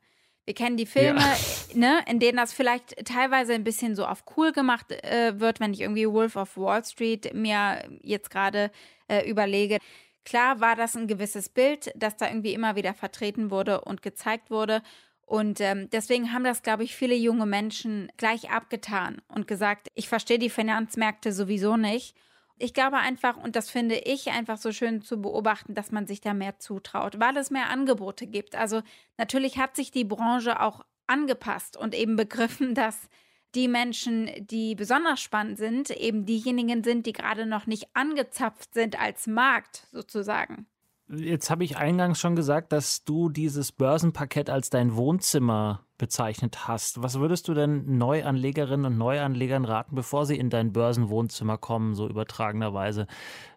Wir 0.45 0.53
kennen 0.53 0.75
die 0.75 0.85
Filme, 0.85 1.21
ja. 1.21 1.37
ne, 1.73 1.99
in 2.07 2.19
denen 2.19 2.37
das 2.37 2.51
vielleicht 2.51 3.05
teilweise 3.05 3.53
ein 3.53 3.63
bisschen 3.63 3.95
so 3.95 4.05
auf 4.05 4.25
cool 4.35 4.51
gemacht 4.51 4.91
äh, 4.91 5.39
wird, 5.39 5.59
wenn 5.59 5.73
ich 5.73 5.81
irgendwie 5.81 6.09
Wolf 6.09 6.35
of 6.35 6.57
Wall 6.57 6.83
Street 6.83 7.33
mir 7.33 7.83
jetzt 8.01 8.29
gerade 8.29 8.69
äh, 9.07 9.29
überlege. 9.29 9.77
Klar 10.25 10.59
war 10.59 10.75
das 10.75 10.95
ein 10.95 11.07
gewisses 11.07 11.49
Bild, 11.49 11.91
das 11.95 12.17
da 12.17 12.27
irgendwie 12.27 12.53
immer 12.53 12.75
wieder 12.75 12.93
vertreten 12.93 13.51
wurde 13.51 13.81
und 13.81 14.01
gezeigt 14.01 14.51
wurde. 14.51 14.81
Und 15.25 15.61
ähm, 15.61 15.89
deswegen 15.91 16.33
haben 16.33 16.43
das, 16.43 16.61
glaube 16.61 16.83
ich, 16.83 16.95
viele 16.95 17.15
junge 17.15 17.45
Menschen 17.45 18.11
gleich 18.17 18.51
abgetan 18.51 19.21
und 19.29 19.47
gesagt, 19.47 19.87
ich 19.95 20.09
verstehe 20.09 20.39
die 20.39 20.49
Finanzmärkte 20.49 21.31
sowieso 21.31 21.77
nicht 21.77 22.15
ich 22.63 22.73
glaube 22.73 22.97
einfach, 22.97 23.35
und 23.35 23.57
das 23.57 23.69
finde 23.69 23.95
ich 23.95 24.31
einfach 24.31 24.57
so 24.57 24.71
schön 24.71 25.01
zu 25.01 25.21
beobachten, 25.21 25.75
dass 25.75 25.91
man 25.91 26.07
sich 26.07 26.21
da 26.21 26.33
mehr 26.33 26.59
zutraut, 26.59 27.19
weil 27.19 27.35
es 27.35 27.51
mehr 27.51 27.69
Angebote 27.69 28.25
gibt. 28.25 28.55
Also 28.55 28.81
natürlich 29.17 29.57
hat 29.57 29.75
sich 29.75 29.91
die 29.91 30.05
Branche 30.05 30.61
auch 30.61 30.85
angepasst 31.05 31.75
und 31.75 31.93
eben 31.93 32.15
begriffen, 32.15 32.73
dass 32.75 33.09
die 33.53 33.67
Menschen, 33.67 34.31
die 34.39 34.75
besonders 34.75 35.19
spannend 35.19 35.57
sind, 35.57 35.91
eben 35.91 36.25
diejenigen 36.25 36.85
sind, 36.85 37.05
die 37.05 37.11
gerade 37.11 37.45
noch 37.45 37.67
nicht 37.67 37.89
angezapft 37.95 38.73
sind 38.73 38.99
als 38.99 39.27
Markt 39.27 39.87
sozusagen. 39.91 40.65
Jetzt 41.09 41.49
habe 41.49 41.63
ich 41.63 41.77
eingangs 41.77 42.19
schon 42.19 42.35
gesagt, 42.35 42.71
dass 42.71 43.03
du 43.03 43.29
dieses 43.29 43.71
Börsenpaket 43.71 44.49
als 44.49 44.69
dein 44.69 44.95
Wohnzimmer 44.95 45.85
bezeichnet 45.97 46.67
hast. 46.67 47.03
Was 47.03 47.19
würdest 47.19 47.47
du 47.47 47.53
denn 47.53 47.97
Neuanlegerinnen 47.97 48.85
und 48.85 48.97
Neuanlegern 48.97 49.65
raten, 49.65 49.95
bevor 49.95 50.25
sie 50.25 50.37
in 50.37 50.49
dein 50.49 50.71
Börsenwohnzimmer 50.71 51.57
kommen, 51.57 51.93
so 51.93 52.07
übertragenerweise, 52.07 53.07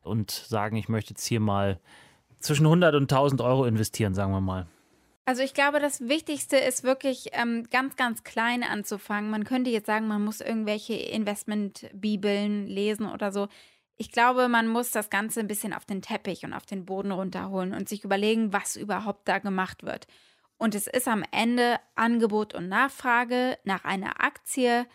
und 0.02 0.30
sagen, 0.30 0.76
ich 0.76 0.88
möchte 0.88 1.10
jetzt 1.10 1.24
hier 1.24 1.40
mal 1.40 1.80
zwischen 2.40 2.66
100 2.66 2.94
und 2.94 3.10
1000 3.12 3.40
Euro 3.40 3.64
investieren, 3.64 4.14
sagen 4.14 4.32
wir 4.32 4.40
mal? 4.40 4.66
Also 5.24 5.42
ich 5.42 5.54
glaube, 5.54 5.80
das 5.80 6.08
Wichtigste 6.08 6.56
ist 6.56 6.84
wirklich 6.84 7.30
ähm, 7.32 7.66
ganz, 7.70 7.96
ganz 7.96 8.22
klein 8.22 8.62
anzufangen. 8.62 9.28
Man 9.28 9.42
könnte 9.42 9.70
jetzt 9.70 9.86
sagen, 9.86 10.06
man 10.06 10.24
muss 10.24 10.40
irgendwelche 10.40 10.94
Investmentbibeln 10.94 12.68
lesen 12.68 13.06
oder 13.06 13.32
so. 13.32 13.48
Ich 13.96 14.12
glaube, 14.12 14.48
man 14.48 14.68
muss 14.68 14.90
das 14.90 15.10
Ganze 15.10 15.40
ein 15.40 15.46
bisschen 15.46 15.72
auf 15.72 15.84
den 15.84 16.02
Teppich 16.02 16.44
und 16.44 16.52
auf 16.52 16.66
den 16.66 16.84
Boden 16.84 17.12
runterholen 17.12 17.72
und 17.72 17.88
sich 17.88 18.04
überlegen, 18.04 18.52
was 18.52 18.76
überhaupt 18.76 19.26
da 19.26 19.38
gemacht 19.38 19.84
wird. 19.84 20.06
Und 20.58 20.74
es 20.74 20.86
ist 20.86 21.08
am 21.08 21.22
Ende 21.30 21.78
Angebot 21.94 22.54
und 22.54 22.68
Nachfrage 22.68 23.58
nach 23.64 23.84
einer 23.84 24.22
Aktie 24.22 24.86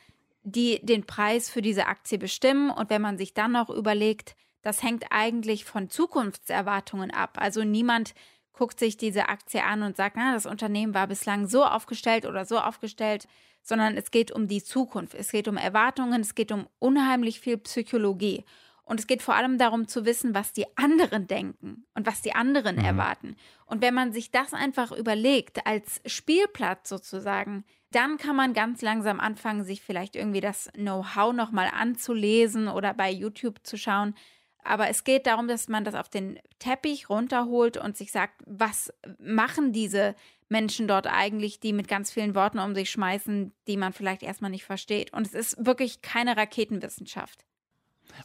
die 0.43 0.79
den 0.83 1.05
Preis 1.05 1.49
für 1.49 1.61
diese 1.61 1.87
Aktie 1.87 2.17
bestimmen. 2.17 2.71
Und 2.71 2.89
wenn 2.89 3.01
man 3.01 3.17
sich 3.17 3.33
dann 3.33 3.51
noch 3.51 3.69
überlegt, 3.69 4.35
das 4.61 4.83
hängt 4.83 5.05
eigentlich 5.09 5.65
von 5.65 5.89
Zukunftserwartungen 5.89 7.11
ab. 7.11 7.37
Also 7.39 7.63
niemand 7.63 8.13
guckt 8.53 8.79
sich 8.79 8.97
diese 8.97 9.29
Aktie 9.29 9.63
an 9.63 9.81
und 9.83 9.97
sagt, 9.97 10.15
na, 10.17 10.33
das 10.33 10.45
Unternehmen 10.45 10.93
war 10.93 11.07
bislang 11.07 11.47
so 11.47 11.63
aufgestellt 11.65 12.25
oder 12.25 12.45
so 12.45 12.59
aufgestellt, 12.59 13.27
sondern 13.63 13.97
es 13.97 14.11
geht 14.11 14.31
um 14.31 14.47
die 14.47 14.63
Zukunft. 14.63 15.13
Es 15.15 15.31
geht 15.31 15.47
um 15.47 15.57
Erwartungen, 15.57 16.21
es 16.21 16.35
geht 16.35 16.51
um 16.51 16.67
unheimlich 16.79 17.39
viel 17.39 17.57
Psychologie. 17.57 18.43
Und 18.91 18.99
es 18.99 19.07
geht 19.07 19.21
vor 19.21 19.35
allem 19.35 19.57
darum 19.57 19.87
zu 19.87 20.03
wissen, 20.03 20.35
was 20.35 20.51
die 20.51 20.65
anderen 20.75 21.25
denken 21.25 21.85
und 21.95 22.05
was 22.05 22.21
die 22.21 22.35
anderen 22.35 22.75
mhm. 22.75 22.83
erwarten. 22.83 23.37
Und 23.65 23.81
wenn 23.81 23.93
man 23.93 24.11
sich 24.11 24.31
das 24.31 24.53
einfach 24.53 24.91
überlegt, 24.91 25.65
als 25.65 26.01
Spielplatz 26.05 26.89
sozusagen, 26.89 27.63
dann 27.91 28.17
kann 28.17 28.35
man 28.35 28.51
ganz 28.51 28.81
langsam 28.81 29.21
anfangen, 29.21 29.63
sich 29.63 29.81
vielleicht 29.81 30.17
irgendwie 30.17 30.41
das 30.41 30.69
Know-how 30.73 31.31
nochmal 31.31 31.71
anzulesen 31.73 32.67
oder 32.67 32.93
bei 32.93 33.09
YouTube 33.09 33.59
zu 33.63 33.77
schauen. 33.77 34.13
Aber 34.61 34.89
es 34.89 35.05
geht 35.05 35.25
darum, 35.25 35.47
dass 35.47 35.69
man 35.69 35.85
das 35.85 35.95
auf 35.95 36.09
den 36.09 36.37
Teppich 36.59 37.09
runterholt 37.09 37.77
und 37.77 37.95
sich 37.95 38.11
sagt, 38.11 38.43
was 38.45 38.93
machen 39.19 39.71
diese 39.71 40.15
Menschen 40.49 40.89
dort 40.89 41.07
eigentlich, 41.07 41.61
die 41.61 41.71
mit 41.71 41.87
ganz 41.87 42.11
vielen 42.11 42.35
Worten 42.35 42.59
um 42.59 42.75
sich 42.75 42.89
schmeißen, 42.89 43.53
die 43.67 43.77
man 43.77 43.93
vielleicht 43.93 44.21
erstmal 44.21 44.51
nicht 44.51 44.65
versteht. 44.65 45.13
Und 45.13 45.25
es 45.25 45.33
ist 45.33 45.65
wirklich 45.65 46.01
keine 46.01 46.35
Raketenwissenschaft. 46.35 47.45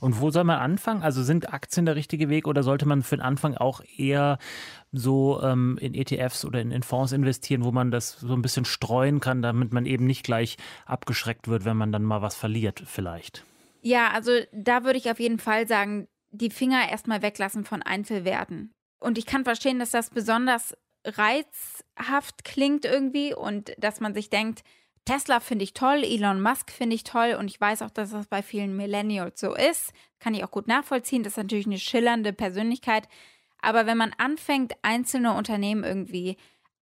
Und 0.00 0.20
wo 0.20 0.30
soll 0.30 0.44
man 0.44 0.58
anfangen? 0.58 1.02
Also 1.02 1.22
sind 1.22 1.52
Aktien 1.52 1.86
der 1.86 1.96
richtige 1.96 2.28
Weg 2.28 2.46
oder 2.46 2.62
sollte 2.62 2.86
man 2.86 3.02
für 3.02 3.16
den 3.16 3.22
Anfang 3.22 3.56
auch 3.56 3.82
eher 3.96 4.38
so 4.92 5.40
ähm, 5.42 5.78
in 5.80 5.94
ETFs 5.94 6.44
oder 6.44 6.60
in, 6.60 6.70
in, 6.70 6.82
Fonds 6.82 7.12
investieren, 7.12 7.64
wo 7.64 7.72
man 7.72 7.90
das 7.90 8.18
so 8.18 8.34
ein 8.34 8.42
bisschen 8.42 8.64
streuen 8.64 9.20
kann, 9.20 9.42
damit 9.42 9.72
man 9.72 9.86
eben 9.86 10.06
nicht 10.06 10.24
gleich 10.24 10.56
abgeschreckt 10.86 11.48
wird, 11.48 11.64
wenn 11.64 11.76
man 11.76 11.92
dann 11.92 12.02
mal 12.02 12.22
was 12.22 12.34
verliert 12.34 12.82
vielleicht? 12.86 13.44
Ja, 13.82 14.10
also 14.10 14.32
da 14.52 14.84
würde 14.84 14.98
ich 14.98 15.10
auf 15.10 15.20
jeden 15.20 15.38
Fall 15.38 15.68
sagen, 15.68 16.08
die 16.30 16.50
Finger 16.50 16.88
erstmal 16.90 17.22
weglassen 17.22 17.64
von 17.64 17.82
Einzelwerten. 17.82 18.72
Und 18.98 19.18
ich 19.18 19.26
kann 19.26 19.44
verstehen, 19.44 19.78
dass 19.78 19.90
das 19.90 20.10
besonders 20.10 20.74
reizhaft 21.04 22.44
klingt 22.44 22.84
irgendwie 22.84 23.34
und 23.34 23.72
dass 23.78 24.00
man 24.00 24.14
sich 24.14 24.30
denkt, 24.30 24.62
Tesla 25.06 25.38
finde 25.38 25.62
ich 25.62 25.72
toll, 25.72 26.02
Elon 26.02 26.42
Musk 26.42 26.70
finde 26.70 26.96
ich 26.96 27.04
toll 27.04 27.36
und 27.38 27.48
ich 27.48 27.60
weiß 27.60 27.82
auch, 27.82 27.90
dass 27.90 28.10
das 28.10 28.26
bei 28.26 28.42
vielen 28.42 28.76
Millennials 28.76 29.40
so 29.40 29.54
ist. 29.54 29.92
Kann 30.18 30.34
ich 30.34 30.44
auch 30.44 30.50
gut 30.50 30.66
nachvollziehen. 30.66 31.22
Das 31.22 31.34
ist 31.34 31.38
natürlich 31.38 31.66
eine 31.66 31.78
schillernde 31.78 32.32
Persönlichkeit. 32.32 33.08
Aber 33.62 33.86
wenn 33.86 33.96
man 33.96 34.12
anfängt, 34.18 34.74
einzelne 34.82 35.34
Unternehmen 35.34 35.84
irgendwie 35.84 36.36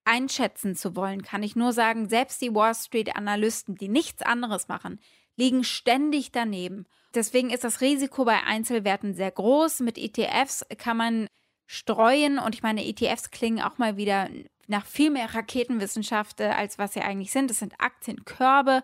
einschätzen 0.04 0.74
zu 0.74 0.96
wollen, 0.96 1.22
kann 1.22 1.42
ich 1.42 1.54
nur 1.54 1.72
sagen, 1.72 2.08
selbst 2.08 2.40
die 2.40 2.54
Wall 2.54 2.74
Street-Analysten, 2.74 3.76
die 3.76 3.88
nichts 3.88 4.22
anderes 4.22 4.68
machen, 4.68 5.00
liegen 5.36 5.62
ständig 5.62 6.32
daneben. 6.32 6.86
Deswegen 7.14 7.50
ist 7.50 7.64
das 7.64 7.82
Risiko 7.82 8.24
bei 8.24 8.42
Einzelwerten 8.42 9.14
sehr 9.14 9.30
groß. 9.30 9.80
Mit 9.80 9.98
ETFs 9.98 10.64
kann 10.78 10.96
man 10.96 11.28
streuen 11.66 12.38
und 12.38 12.54
ich 12.54 12.62
meine, 12.62 12.86
ETFs 12.86 13.30
klingen 13.30 13.62
auch 13.62 13.76
mal 13.76 13.98
wieder 13.98 14.28
nach 14.66 14.86
viel 14.86 15.10
mehr 15.10 15.34
Raketenwissenschaft, 15.34 16.40
äh, 16.40 16.46
als 16.46 16.78
was 16.78 16.94
sie 16.94 17.00
eigentlich 17.00 17.32
sind. 17.32 17.50
Es 17.50 17.58
sind 17.58 17.74
Aktienkörbe, 17.78 18.82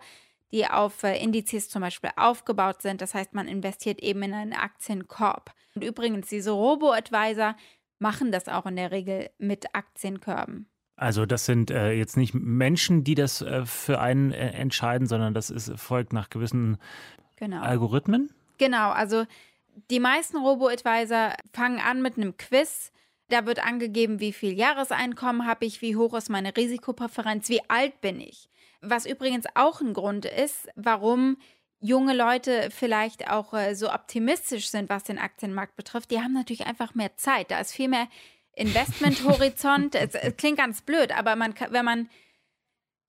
die 0.52 0.66
auf 0.66 1.02
äh, 1.02 1.22
Indizes 1.22 1.68
zum 1.68 1.82
Beispiel 1.82 2.10
aufgebaut 2.16 2.82
sind. 2.82 3.00
Das 3.00 3.14
heißt, 3.14 3.34
man 3.34 3.48
investiert 3.48 4.00
eben 4.02 4.22
in 4.22 4.34
einen 4.34 4.52
Aktienkorb. 4.52 5.52
Und 5.74 5.84
übrigens, 5.84 6.28
diese 6.28 6.50
Robo-Advisor 6.50 7.56
machen 7.98 8.32
das 8.32 8.48
auch 8.48 8.66
in 8.66 8.76
der 8.76 8.90
Regel 8.90 9.30
mit 9.38 9.74
Aktienkörben. 9.74 10.66
Also 10.96 11.24
das 11.24 11.46
sind 11.46 11.70
äh, 11.70 11.92
jetzt 11.92 12.16
nicht 12.16 12.34
Menschen, 12.34 13.04
die 13.04 13.14
das 13.14 13.40
äh, 13.40 13.64
für 13.64 14.00
einen 14.00 14.32
äh, 14.32 14.50
entscheiden, 14.50 15.06
sondern 15.06 15.32
das 15.32 15.48
ist, 15.48 15.72
folgt 15.78 16.12
nach 16.12 16.28
gewissen 16.28 16.76
genau. 17.36 17.62
Algorithmen? 17.62 18.30
Genau, 18.58 18.90
also 18.90 19.24
die 19.90 20.00
meisten 20.00 20.36
Robo-Advisor 20.36 21.32
fangen 21.52 21.80
an 21.80 22.02
mit 22.02 22.18
einem 22.18 22.36
Quiz, 22.36 22.92
da 23.30 23.46
wird 23.46 23.64
angegeben, 23.64 24.20
wie 24.20 24.32
viel 24.32 24.52
Jahreseinkommen 24.52 25.46
habe 25.46 25.64
ich, 25.64 25.80
wie 25.80 25.96
hoch 25.96 26.14
ist 26.14 26.28
meine 26.28 26.56
Risikopräferenz, 26.56 27.48
wie 27.48 27.62
alt 27.68 28.00
bin 28.00 28.20
ich. 28.20 28.48
Was 28.80 29.06
übrigens 29.06 29.46
auch 29.54 29.80
ein 29.80 29.94
Grund 29.94 30.24
ist, 30.24 30.68
warum 30.74 31.36
junge 31.80 32.14
Leute 32.14 32.68
vielleicht 32.70 33.30
auch 33.30 33.54
äh, 33.54 33.74
so 33.74 33.90
optimistisch 33.90 34.68
sind, 34.68 34.90
was 34.90 35.04
den 35.04 35.18
Aktienmarkt 35.18 35.76
betrifft. 35.76 36.10
Die 36.10 36.20
haben 36.20 36.34
natürlich 36.34 36.66
einfach 36.66 36.94
mehr 36.94 37.16
Zeit. 37.16 37.50
Da 37.50 37.58
ist 37.58 37.72
viel 37.72 37.88
mehr 37.88 38.06
Investmenthorizont. 38.54 39.94
es, 39.94 40.14
es, 40.14 40.36
klingt 40.36 40.58
ganz 40.58 40.82
blöd, 40.82 41.16
aber 41.16 41.36
man, 41.36 41.54
wenn 41.70 41.84
man 41.84 42.10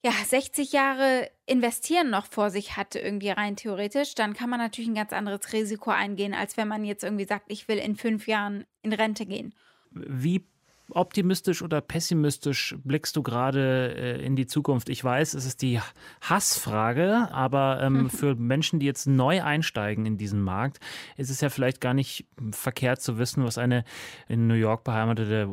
ja 0.03 0.11
60 0.11 0.71
Jahre 0.71 1.29
investieren 1.45 2.09
noch 2.09 2.25
vor 2.25 2.49
sich 2.49 2.77
hat, 2.77 2.95
irgendwie 2.95 3.29
rein 3.29 3.55
theoretisch, 3.55 4.15
dann 4.15 4.33
kann 4.33 4.49
man 4.49 4.59
natürlich 4.59 4.89
ein 4.89 4.95
ganz 4.95 5.13
anderes 5.13 5.53
Risiko 5.53 5.91
eingehen, 5.91 6.33
als 6.33 6.57
wenn 6.57 6.67
man 6.67 6.85
jetzt 6.85 7.03
irgendwie 7.03 7.25
sagt, 7.25 7.45
ich 7.51 7.67
will 7.67 7.77
in 7.77 7.95
fünf 7.95 8.27
Jahren 8.27 8.65
in 8.81 8.93
Rente 8.93 9.25
gehen. 9.25 9.53
Wie 9.91 10.45
optimistisch 10.93 11.61
oder 11.61 11.81
pessimistisch 11.81 12.75
blickst 12.83 13.15
du 13.15 13.23
gerade 13.23 13.95
äh, 13.95 14.25
in 14.25 14.35
die 14.35 14.45
Zukunft? 14.45 14.89
Ich 14.89 15.03
weiß, 15.03 15.33
es 15.33 15.45
ist 15.45 15.61
die 15.61 15.79
Hassfrage, 16.21 17.29
aber 17.31 17.81
ähm, 17.81 18.09
für 18.09 18.35
Menschen, 18.35 18.79
die 18.79 18.85
jetzt 18.85 19.07
neu 19.07 19.41
einsteigen 19.41 20.05
in 20.05 20.17
diesen 20.17 20.41
Markt, 20.41 20.79
ist 21.17 21.29
es 21.29 21.41
ja 21.41 21.49
vielleicht 21.49 21.81
gar 21.81 21.93
nicht 21.93 22.25
verkehrt 22.51 23.01
zu 23.01 23.17
wissen, 23.17 23.43
was 23.43 23.57
eine 23.57 23.83
in 24.27 24.47
New 24.47 24.55
York 24.55 24.83
beheimatete 24.83 25.49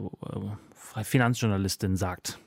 äh, 0.96 1.04
Finanzjournalistin 1.04 1.96
sagt. 1.96 2.38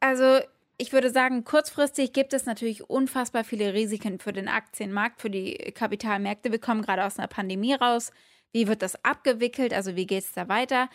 Also 0.00 0.40
ich 0.78 0.92
würde 0.92 1.10
sagen, 1.10 1.44
kurzfristig 1.44 2.12
gibt 2.12 2.32
es 2.32 2.44
natürlich 2.44 2.90
unfassbar 2.90 3.44
viele 3.44 3.72
Risiken 3.72 4.18
für 4.18 4.32
den 4.32 4.48
Aktienmarkt, 4.48 5.20
für 5.20 5.30
die 5.30 5.54
Kapitalmärkte. 5.74 6.50
Wir 6.50 6.58
kommen 6.58 6.82
gerade 6.82 7.04
aus 7.04 7.18
einer 7.18 7.28
Pandemie 7.28 7.74
raus. 7.74 8.10
Wie 8.52 8.66
wird 8.66 8.82
das 8.82 9.02
abgewickelt? 9.04 9.72
Also 9.72 9.96
wie 9.96 10.06
geht 10.06 10.24
es 10.24 10.32
da 10.32 10.48
weiter? 10.48 10.88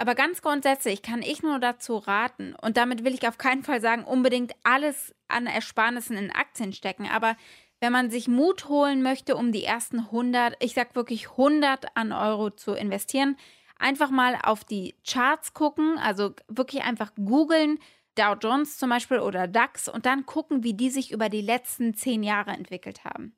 Aber 0.00 0.14
ganz 0.14 0.40
grundsätzlich 0.40 1.02
kann 1.02 1.20
ich 1.20 1.42
nur 1.42 1.58
dazu 1.58 1.98
raten, 1.98 2.54
und 2.62 2.78
damit 2.78 3.04
will 3.04 3.12
ich 3.12 3.28
auf 3.28 3.36
keinen 3.36 3.62
Fall 3.62 3.82
sagen, 3.82 4.04
unbedingt 4.04 4.54
alles 4.64 5.14
an 5.28 5.46
Ersparnissen 5.46 6.16
in 6.16 6.30
Aktien 6.30 6.72
stecken, 6.72 7.06
aber 7.06 7.36
wenn 7.80 7.92
man 7.92 8.08
sich 8.08 8.26
Mut 8.26 8.70
holen 8.70 9.02
möchte, 9.02 9.36
um 9.36 9.52
die 9.52 9.62
ersten 9.62 9.98
100, 9.98 10.56
ich 10.60 10.72
sag 10.72 10.94
wirklich 10.94 11.32
100 11.32 11.98
an 11.98 12.12
Euro 12.12 12.48
zu 12.48 12.72
investieren, 12.72 13.36
einfach 13.78 14.08
mal 14.08 14.38
auf 14.42 14.64
die 14.64 14.94
Charts 15.06 15.52
gucken, 15.52 15.98
also 15.98 16.32
wirklich 16.48 16.82
einfach 16.82 17.12
googeln, 17.16 17.78
Dow 18.14 18.36
Jones 18.40 18.78
zum 18.78 18.88
Beispiel 18.88 19.18
oder 19.18 19.48
DAX 19.48 19.86
und 19.86 20.06
dann 20.06 20.24
gucken, 20.24 20.64
wie 20.64 20.72
die 20.72 20.88
sich 20.88 21.12
über 21.12 21.28
die 21.28 21.42
letzten 21.42 21.92
zehn 21.92 22.22
Jahre 22.22 22.52
entwickelt 22.52 23.04
haben. 23.04 23.36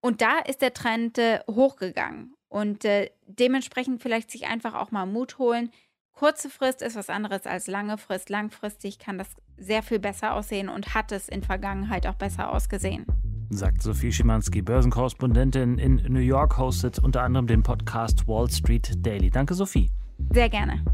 Und 0.00 0.20
da 0.20 0.40
ist 0.40 0.62
der 0.62 0.74
Trend 0.74 1.16
äh, 1.18 1.38
hochgegangen. 1.48 2.34
Und 2.48 2.84
äh, 2.84 3.10
dementsprechend 3.26 4.02
vielleicht 4.02 4.30
sich 4.30 4.46
einfach 4.46 4.74
auch 4.74 4.90
mal 4.90 5.06
Mut 5.06 5.38
holen. 5.38 5.70
Kurze 6.12 6.48
Frist 6.48 6.80
ist 6.80 6.96
was 6.96 7.10
anderes 7.10 7.46
als 7.46 7.66
lange 7.66 7.98
Frist. 7.98 8.30
Langfristig 8.30 8.98
kann 8.98 9.18
das 9.18 9.28
sehr 9.58 9.82
viel 9.82 9.98
besser 9.98 10.34
aussehen 10.34 10.68
und 10.68 10.94
hat 10.94 11.12
es 11.12 11.28
in 11.28 11.42
Vergangenheit 11.42 12.06
auch 12.06 12.14
besser 12.14 12.52
ausgesehen. 12.52 13.04
Sagt 13.50 13.82
Sophie 13.82 14.10
Schimanski, 14.10 14.62
Börsenkorrespondentin 14.62 15.78
in 15.78 15.96
New 16.08 16.20
York, 16.20 16.58
hostet 16.58 16.98
unter 16.98 17.22
anderem 17.22 17.46
den 17.46 17.62
Podcast 17.62 18.26
Wall 18.26 18.50
Street 18.50 18.94
Daily. 18.98 19.30
Danke, 19.30 19.54
Sophie. 19.54 19.90
Sehr 20.32 20.48
gerne. 20.48 20.84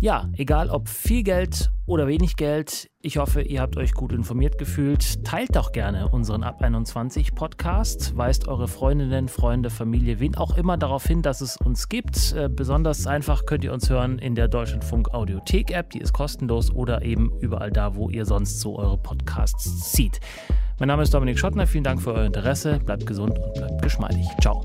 Ja, 0.00 0.28
egal 0.36 0.70
ob 0.70 0.88
viel 0.88 1.24
Geld 1.24 1.72
oder 1.84 2.06
wenig 2.06 2.36
Geld, 2.36 2.88
ich 3.02 3.18
hoffe, 3.18 3.42
ihr 3.42 3.60
habt 3.60 3.76
euch 3.76 3.94
gut 3.94 4.12
informiert 4.12 4.56
gefühlt. 4.56 5.24
Teilt 5.24 5.56
doch 5.56 5.72
gerne 5.72 6.08
unseren 6.08 6.44
Ab 6.44 6.62
21 6.62 7.34
Podcast, 7.34 8.16
weist 8.16 8.46
eure 8.46 8.68
Freundinnen, 8.68 9.26
Freunde, 9.26 9.70
Familie, 9.70 10.20
wen 10.20 10.36
auch 10.36 10.56
immer 10.56 10.76
darauf 10.76 11.04
hin, 11.04 11.22
dass 11.22 11.40
es 11.40 11.56
uns 11.56 11.88
gibt. 11.88 12.32
Äh, 12.32 12.48
besonders 12.48 13.08
einfach 13.08 13.44
könnt 13.44 13.64
ihr 13.64 13.72
uns 13.72 13.90
hören 13.90 14.20
in 14.20 14.36
der 14.36 14.46
Deutschlandfunk 14.46 15.12
Audiothek 15.12 15.72
App, 15.72 15.90
die 15.90 15.98
ist 15.98 16.12
kostenlos 16.12 16.70
oder 16.70 17.02
eben 17.02 17.32
überall 17.40 17.72
da, 17.72 17.96
wo 17.96 18.08
ihr 18.08 18.24
sonst 18.24 18.60
so 18.60 18.78
eure 18.78 18.98
Podcasts 18.98 19.90
zieht. 19.90 20.20
Mein 20.78 20.86
Name 20.86 21.02
ist 21.02 21.12
Dominik 21.12 21.40
Schottner, 21.40 21.66
vielen 21.66 21.84
Dank 21.84 22.00
für 22.00 22.12
euer 22.12 22.26
Interesse, 22.26 22.78
bleibt 22.78 23.04
gesund 23.04 23.36
und 23.36 23.54
bleibt 23.54 23.82
geschmeidig. 23.82 24.28
Ciao. 24.40 24.64